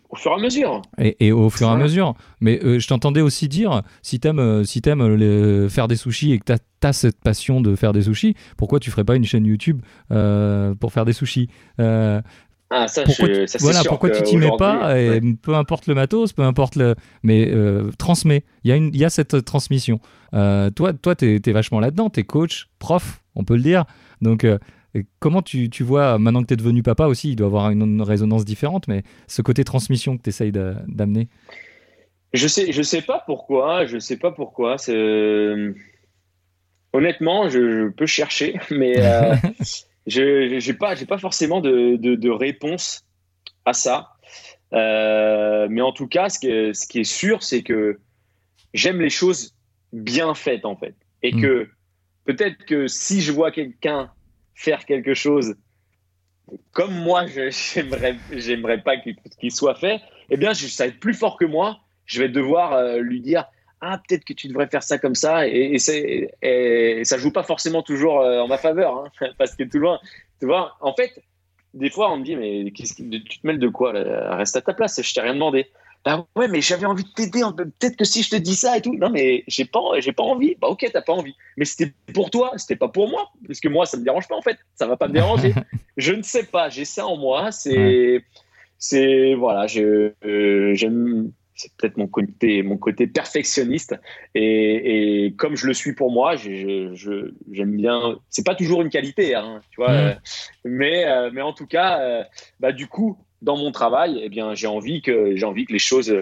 [0.09, 0.81] Au fur et à mesure.
[0.97, 2.15] Et, au fur et à mesure.
[2.41, 6.57] Mais je t'entendais aussi dire, si t'aimes si aimes faire des sushis et que t'as
[6.81, 10.91] as cette passion de faire des sushis, pourquoi tu ferais pas une chaîne YouTube pour
[10.91, 11.49] faire des sushis
[12.71, 15.95] ah, ça, pourquoi, je, tu, voilà, pourquoi tu t'y mets pas et Peu importe le
[15.95, 16.95] matos, peu importe le.
[17.23, 18.43] Mais euh, transmets.
[18.63, 19.99] Il y, a une, il y a cette transmission.
[20.35, 22.11] Euh, toi, toi tu es, vachement là-dedans.
[22.11, 23.85] Tu es coach, prof, on peut le dire.
[24.21, 24.45] Donc,
[24.95, 27.69] euh, comment tu, tu, vois, maintenant que tu es devenu papa aussi, il doit avoir
[27.69, 31.27] une, résonance différente, mais ce côté transmission que tu essayes d'amener?
[32.33, 33.85] Je sais, je sais pas pourquoi.
[33.85, 34.75] Je sais pas pourquoi.
[36.91, 38.95] Honnêtement, je, je, peux chercher, mais.
[40.09, 43.05] je n'ai pas, pas forcément de, de, réponse
[43.65, 44.09] à ça.
[44.73, 47.99] Euh, mais en tout cas, ce qui est, ce qui est sûr, c'est que
[48.73, 49.55] j'aime les choses
[49.93, 50.95] bien faites, en fait.
[51.23, 51.41] Et mm.
[51.41, 51.69] que
[52.25, 54.11] peut-être que si je vois quelqu'un
[54.59, 55.55] faire quelque chose
[56.71, 57.25] comme moi,
[57.73, 61.79] j'aimerais, j'aimerais pas qu'il soit fait, eh bien, ça va être plus fort que moi.
[62.05, 63.45] Je vais devoir euh, lui dire
[63.81, 67.43] ah peut-être que tu devrais faire ça comme ça et, et, et ça joue pas
[67.43, 69.99] forcément toujours euh, en ma faveur hein, parce que tout loin
[70.41, 71.13] tu vois en fait
[71.73, 73.93] des fois on me dit mais tu te mêles de quoi
[74.35, 75.67] reste à ta place je t'ai rien demandé
[76.05, 78.81] bah ouais mais j'avais envie de t'aider peut-être que si je te dis ça et
[78.81, 78.95] tout.
[78.95, 80.55] Non mais j'ai pas j'ai pas envie.
[80.59, 81.35] Bah ok t'as pas envie.
[81.57, 83.31] Mais c'était pour toi c'était pas pour moi.
[83.45, 84.57] Parce que moi ça me dérange pas en fait.
[84.75, 85.53] Ça va pas me déranger.
[85.97, 86.69] Je ne sais pas.
[86.69, 87.51] J'ai ça en moi.
[87.51, 88.23] C'est
[88.77, 93.99] c'est voilà je euh, j'aime c'est peut-être mon côté, mon côté perfectionniste.
[94.33, 98.17] Et, comme je le suis pour moi, j'aime je, bien.
[98.29, 99.91] C'est pas toujours une qualité, hein, tu vois.
[99.91, 100.19] Mmh.
[100.63, 102.23] Mais, euh, mais en tout cas, euh,
[102.61, 105.79] bah, du coup, dans mon travail, eh bien, j'ai envie que j'ai envie que les
[105.79, 106.13] choses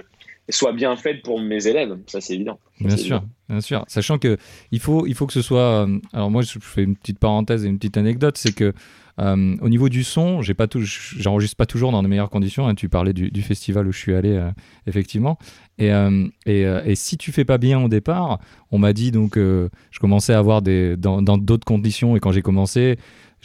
[0.50, 1.98] soient bien faites pour mes élèves.
[2.08, 2.60] Ça, c'est évident.
[2.80, 3.84] bien sûr, bien sûr.
[3.88, 4.38] Sachant que
[4.72, 5.86] il faut, il faut que ce soit.
[5.88, 8.74] Euh, alors moi, je fais une petite parenthèse et une petite anecdote, c'est que
[9.20, 12.68] euh, au niveau du son, j'ai pas tout, j'enregistre pas toujours dans les meilleures conditions.
[12.68, 12.76] Hein.
[12.76, 14.52] tu parlais du, festival où je suis allé, euh,
[14.86, 15.40] effectivement.
[15.80, 18.40] Et, euh, et, et, si tu fais pas bien au départ,
[18.72, 22.42] on m'a dit donc, je commençais à avoir des dans d'autres conditions et quand j'ai
[22.42, 22.98] commencé,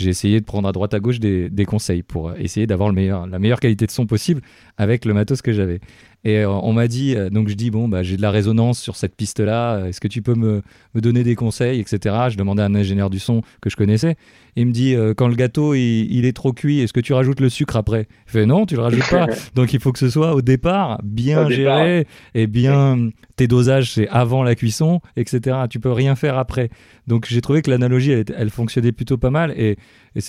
[0.03, 2.95] j'ai essayé de prendre à droite à gauche des, des conseils pour essayer d'avoir le
[2.95, 4.43] meilleur, la meilleure qualité de son possible
[4.77, 5.81] avec le matos que j'avais.
[6.25, 8.79] Et euh, on m'a dit, euh, donc je dis, bon, bah, j'ai de la résonance
[8.81, 10.63] sur cette piste-là, euh, est-ce que tu peux me,
[10.95, 12.15] me, donner des conseils, etc.
[12.29, 14.17] Je demandais à un ingénieur du son que je connaissais.
[14.55, 17.49] Il me dit, quand le gâteau il, est trop cuit, est-ce que tu rajoutes le
[17.49, 18.07] sucre après?
[18.27, 19.27] Je fais non, tu le rajoutes pas.
[19.55, 23.09] donc il faut que ce soit au départ bien géré et bien.
[23.37, 25.57] Tes dosages, c'est avant la cuisson, etc.
[25.71, 26.69] Tu peux rien faire après.
[27.07, 29.79] Donc j'ai trouvé que l'analogie, elle, elle, fonctionnait plutôt pas mal et,
[30.15, 30.21] et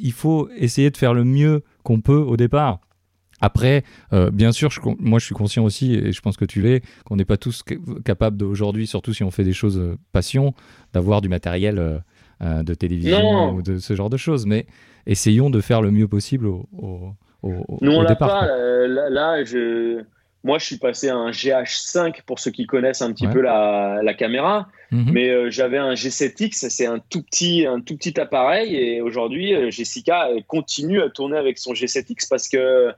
[0.00, 2.80] il faut essayer de faire le mieux qu'on peut au départ.
[3.40, 6.82] Après, euh, bien sûr, moi je suis conscient aussi, et je pense que tu l'es,
[7.04, 7.62] qu'on n'est pas tous
[8.04, 10.54] capables aujourd'hui, surtout si on fait des choses euh, passion,
[10.92, 14.46] d'avoir du matériel euh, de télévision ou de ce genre de choses.
[14.46, 14.66] Mais
[15.06, 18.46] essayons de faire le mieux possible au, au, au, Nous, on l'a pas.
[18.86, 20.02] là, je...
[20.42, 24.00] moi je suis passé à un GH5 pour ceux qui connaissent un petit peu la,
[24.02, 24.68] la caméra.
[24.90, 25.12] Mhm.
[25.12, 30.28] Mais j'avais un G7X, c'est un tout petit, un tout petit appareil, et aujourd'hui Jessica
[30.48, 32.92] continue à tourner avec son G7X parce que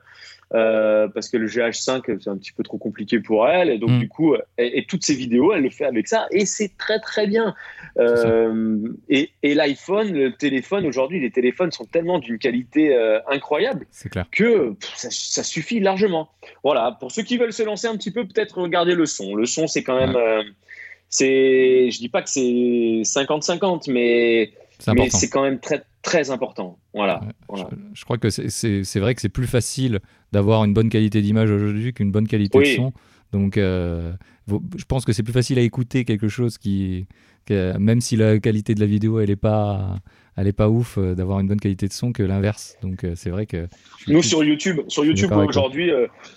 [0.53, 3.69] euh, parce que le GH5 c'est un petit peu trop compliqué pour elle.
[3.69, 3.99] Et donc mm.
[3.99, 6.27] du coup et, toutes ces vidéos elle le fait avec ça.
[6.31, 7.55] Et c'est très très bien.
[7.97, 8.79] Euh,
[9.09, 13.85] et, et l'iPhone le téléphone aujourd'hui les téléphones sont tellement d'une qualité euh, incroyable
[14.31, 16.29] que ça, suffit largement.
[16.63, 16.97] Voilà.
[16.99, 19.35] Pour ceux qui veulent se lancer un petit peu peut-être regarder le son.
[19.35, 20.17] Le son c'est quand même
[21.09, 24.51] c'est je dis pas que c'est 50-50 mais
[24.87, 26.77] mais c'est quand même très très important.
[26.93, 27.21] Voilà.
[27.93, 29.99] Je, crois que c'est vrai que c'est plus facile
[30.31, 32.93] d'avoir une bonne qualité d'image aujourd'hui qu'une bonne qualité de son.
[33.31, 34.13] Donc, euh,
[34.47, 37.07] je pense que c'est plus facile à écouter quelque chose qui,
[37.49, 39.97] même si la qualité de la vidéo elle est pas,
[40.37, 42.77] elle est pas ouf, euh, d'avoir une bonne qualité de son que l'inverse.
[42.83, 43.67] Donc, euh, c'est vrai que
[44.07, 45.91] nous sur YouTube, sur YouTube aujourd'hui,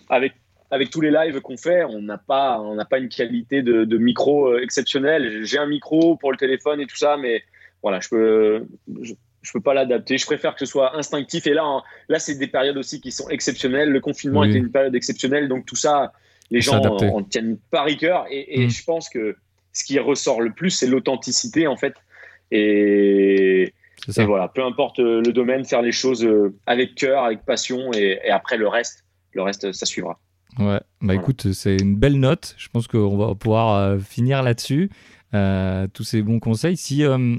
[0.08, 0.32] avec
[0.72, 3.84] avec tous les lives qu'on fait, on n'a pas, on n'a pas une qualité de,
[3.84, 5.44] de micro exceptionnelle.
[5.44, 7.44] J'ai un micro pour le téléphone et tout ça, mais
[7.82, 8.66] voilà, je peux,
[9.02, 10.18] je, peux pas l'adapter.
[10.18, 11.46] Je préfère que ce soit instinctif.
[11.46, 13.90] Et là, là, c'est des périodes aussi qui sont exceptionnelles.
[13.90, 16.12] Le confinement était une période exceptionnelle, donc tout ça,
[16.50, 18.26] les gens en, tiennent pas rigueur.
[18.30, 18.70] Et, mm.
[18.70, 19.36] je pense que
[19.72, 21.94] ce qui ressort le plus, c'est l'authenticité en fait.
[22.50, 23.72] Et,
[24.16, 28.56] voilà, peu importe le domaine, faire les choses euh, avec cœur, avec passion, et, après
[28.56, 30.18] le reste, le reste, ça suivra.
[30.58, 32.54] Ouais, bah écoute, c'est une belle note.
[32.56, 34.90] Je pense qu'on va pouvoir euh, finir là-dessus.
[35.36, 36.76] Euh, tous ces bons conseils.
[36.76, 37.36] Si euh,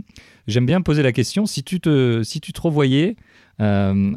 [0.47, 3.15] j'aime bien poser la question, si tu te, si tu te revoyais
[3.59, 4.13] euh,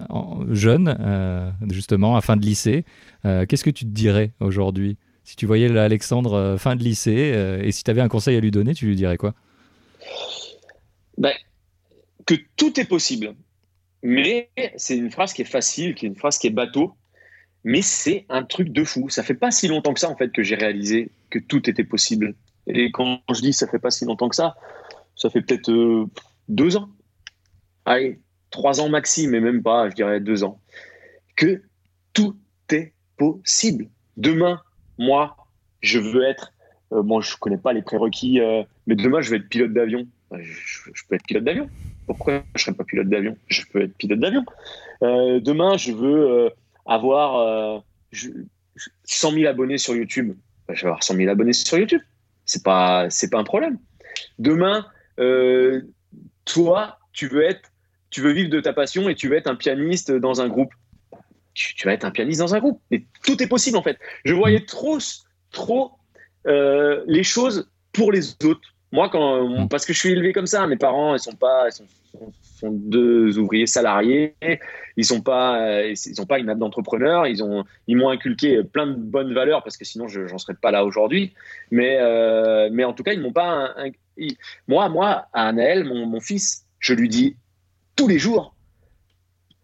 [0.50, 2.84] jeune, justement, à fin de lycée,
[3.22, 4.96] qu'est-ce que tu te dirais aujourd'hui?
[5.24, 8.50] Si tu voyais Alexandre fin de lycée et si tu avais un conseil à lui
[8.50, 9.34] donner, tu lui dirais quoi?
[11.16, 11.32] Ben,
[12.26, 13.34] Que tout est possible.
[14.02, 16.94] Mais c'est une phrase qui est facile, qui est une phrase qui est bateau.
[17.64, 19.10] mais c'est un truc de fou.
[19.10, 21.84] Ça fait pas si longtemps que ça, en fait, que j'ai réalisé que tout était
[21.84, 22.34] possible.
[22.74, 24.56] Et quand je dis ça fait pas si longtemps que ça,
[25.20, 26.06] ça fait peut-être euh,
[26.48, 26.88] deux ans.
[27.84, 30.60] Allez, trois ans maxi, mais même pas, je dirais deux ans.
[31.36, 31.62] Que
[32.14, 32.36] tout
[32.72, 33.88] est possible.
[34.16, 34.60] Demain,
[34.98, 35.36] moi,
[35.82, 36.52] je veux être.
[36.92, 40.06] Euh, bon, je connais pas les prérequis, euh, mais demain, je vais être pilote d'avion.
[40.32, 41.68] Je, peux être pilote d'avion.
[42.06, 43.36] Pourquoi je serais pas pilote d'avion?
[43.48, 44.44] Je peux être pilote d'avion.
[45.02, 46.50] demain, je veux
[46.86, 47.82] avoir
[49.04, 50.34] 100 000 abonnés sur YouTube.
[50.68, 52.00] Je vais avoir 100 000 abonnés sur YouTube.
[52.50, 53.78] C'est pas, c'est pas un problème.
[54.40, 54.84] Demain,
[55.20, 55.82] euh,
[56.44, 57.70] toi, tu veux être,
[58.10, 60.72] tu veux vivre de ta passion et tu veux être un pianiste dans un groupe.
[61.54, 62.80] Tu, vas être un pianiste dans un groupe.
[62.90, 63.98] Mais tout est possible en fait.
[64.24, 64.98] Je voyais trop,
[65.52, 65.92] trop
[66.48, 68.74] euh, les choses pour les autres.
[68.90, 69.68] Moi, quand, mm.
[69.68, 71.84] parce que je suis élevé comme ça, mes parents, ils sont pas, ils sont,
[72.60, 74.34] sont deux ouvriers salariés.
[74.96, 75.94] Ils sont pas, euh,
[76.28, 77.26] pas une âme d'entrepreneur.
[77.26, 80.54] Ils ont, ils m'ont inculqué plein de bonnes valeurs parce que sinon, je j'en serais
[80.54, 81.32] pas là aujourd'hui.
[81.70, 83.74] Mais, euh, mais en tout cas, ils m'ont pas.
[84.68, 87.36] moi, moi, à Anaël, mon, fils, je lui dis
[87.96, 88.54] tous les jours.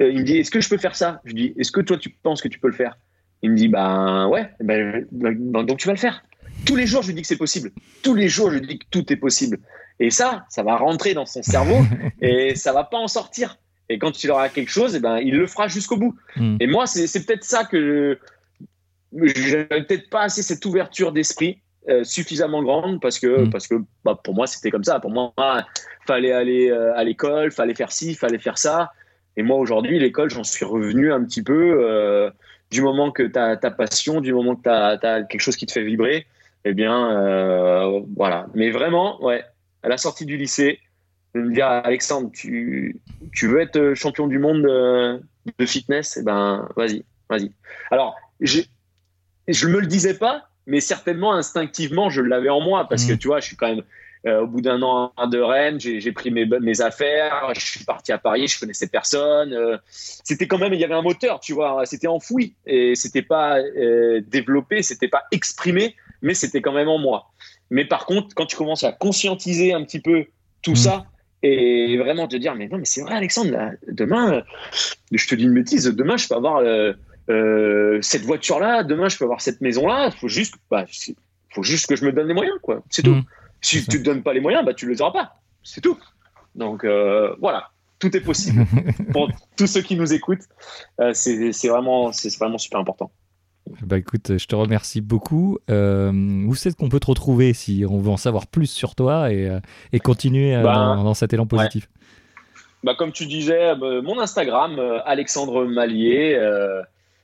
[0.01, 1.21] Euh, il me dit, est-ce que je peux faire ça?
[1.25, 2.97] Je lui dis, est-ce que toi, tu penses que tu peux le faire?
[3.43, 4.51] Il me dit, ben ouais.
[4.61, 6.23] Ben, donc tu vas le faire.
[6.65, 7.71] Tous les jours, je lui dis que c'est possible.
[8.03, 9.59] Tous les jours, je lui dis que tout est possible.
[9.99, 11.79] Et ça, ça va rentrer dans son cerveau
[12.21, 13.59] et ça va pas en sortir.
[13.89, 16.17] Et quand il aura quelque chose, et eh ben, il le fera jusqu'au bout.
[16.37, 16.57] Hmm.
[16.61, 18.19] Et moi, c'est peut-être ça que
[19.13, 23.51] je n'avais peut-être pas assez cette ouverture d'esprit euh, suffisamment grande parce que, hmm.
[23.51, 24.99] parce que bah, pour moi, c'était comme ça.
[24.99, 25.33] Pour moi,
[26.07, 28.91] fallait aller euh, à l'école, fallait faire ci, fallait faire ça.
[29.37, 31.79] Et moi, aujourd'hui, l'école, j'en suis revenu un petit peu.
[31.85, 32.31] Euh,
[32.73, 35.55] du moment que tu as ta passion, du moment que tu as, as, quelque chose
[35.55, 36.27] qui te fait vibrer,
[36.65, 38.49] eh bien, voilà.
[38.55, 39.45] Mais vraiment, ouais,
[39.87, 40.80] à la sortie du lycée,
[41.34, 43.01] de me dire Alexandre, tu,
[43.32, 46.18] tu veux être champion du monde de, fitness?
[46.20, 47.53] Eh ben, vas-y, vas-y.
[47.91, 48.61] Alors, je
[49.49, 53.18] je me le disais pas, mais certainement instinctivement, je l'avais en moi parce que mmh.
[53.18, 53.84] tu vois, je suis quand même
[54.26, 58.11] euh, au bout d'un an de Rennes, j'ai pris mes, mes affaires, je suis parti
[58.11, 59.53] à Paris, je connaissais personne.
[59.53, 63.22] Euh, c'était quand même, il y avait un moteur, tu vois, c'était enfoui et c'était
[63.22, 67.30] pas euh, développé, c'était pas exprimé, mais c'était quand même en moi.
[67.71, 70.27] Mais par contre, quand tu commences à conscientiser un petit peu
[70.62, 70.77] tout mm.
[70.77, 71.07] ça
[71.43, 74.43] et vraiment te dire, mais non, mais c'est vrai, Alexandre, demain, euh,
[75.12, 76.93] je te dis une bêtise, demain, je peux avoir euh,
[77.29, 80.11] euh, cette voiture-là, demain, je peux avoir cette maison-là.
[80.12, 80.87] Il faut juste, bah,
[81.51, 82.83] faut juste que je me donne les moyens, quoi.
[82.91, 83.14] C'est tout.
[83.14, 83.25] Mm.
[83.61, 85.41] Si tu ne te donnes pas les moyens, bah, tu les auras pas.
[85.62, 85.99] C'est tout.
[86.55, 86.85] Donc,
[87.41, 87.71] voilà.
[87.99, 88.67] Tout est possible.
[89.12, 90.45] Pour tous ceux qui nous écoutent,
[91.12, 93.11] c'est vraiment, vraiment super important.
[93.83, 95.59] Bah écoute, je te remercie beaucoup.
[95.71, 96.12] Euh,
[96.47, 99.49] où c'est qu'on peut te retrouver si on veut en savoir plus sur toi et,
[99.49, 99.61] euh,
[99.93, 101.89] et continuer euh, bah, dans, cet élan positif?
[102.85, 106.39] Bah, Comme tu disais, mon Instagram, Alexandre Malier,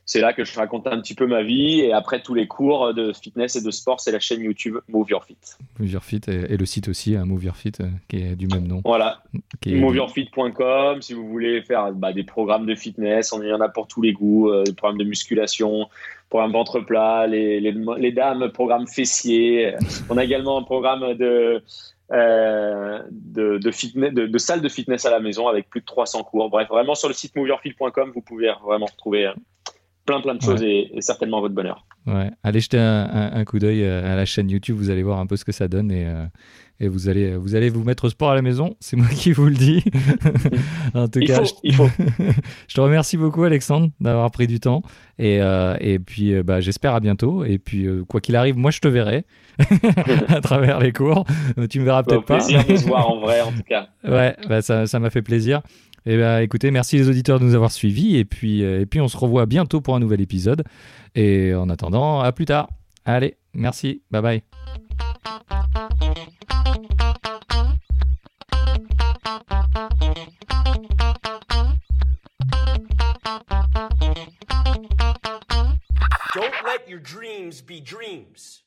[0.04, 1.80] c'est là que je raconte un petit peu ma vie.
[1.80, 5.10] Et après, tous les cours de fitness et de sport, c'est la chaîne YouTube Move
[5.10, 5.36] Your Fit.
[5.78, 8.46] Move Your Fit et, le site aussi, hein, Move Your Fit, euh, qui est du
[8.48, 8.82] même nom.
[8.84, 9.22] Voilà.
[9.64, 11.02] MoveYourFit.com.
[11.02, 14.02] Si vous voulez faire bah, des programmes de fitness, on y en a pour tous
[14.02, 14.50] les goûts.
[14.50, 15.88] Euh, des programmes de musculation,
[16.28, 19.74] programme ventre plat, les, les, les, dames, programme fessier.
[20.10, 21.62] On a également un programme de.
[22.10, 25.86] Euh, de, de, fitness, de, de, salle de fitness à la maison avec plus de
[25.86, 26.50] 300 cours.
[26.50, 29.32] Bref, vraiment sur le site moveyourfit.com, vous pouvez vraiment retrouver
[30.04, 31.86] plein plein de choses et, certainement votre bonheur.
[32.06, 35.26] Ouais, allez jeter un, coup d'œil euh, à la chaîne YouTube, vous allez voir un
[35.26, 36.26] peu ce que ça donne et, euh,
[36.82, 39.32] et vous, allez, vous allez vous mettre au sport à la maison, c'est moi qui
[39.32, 39.84] vous le dis.
[40.94, 41.88] en tout il cas, faut, il faut.
[42.68, 44.82] je te remercie beaucoup Alexandre d'avoir pris du temps
[45.18, 48.80] et, euh, et puis bah, j'espère à bientôt et puis quoi qu'il arrive, moi je
[48.80, 49.24] te verrai
[50.28, 51.24] à travers les cours.
[51.70, 52.38] Tu me verras peut-être pas.
[52.38, 53.88] plaisir de se voir en vrai en tout cas.
[54.04, 55.62] Ouais, bah, ça m'a fait plaisir.
[56.04, 58.16] Eh bien, écoutez, merci les auditeurs de nous avoir suivis.
[58.16, 60.64] Et puis, euh, et puis, on se revoit bientôt pour un nouvel épisode.
[61.14, 62.68] Et en attendant, à plus tard.
[63.04, 64.02] Allez, merci.
[64.10, 64.42] Bye bye.
[76.34, 78.61] Don't let your dreams be dreams.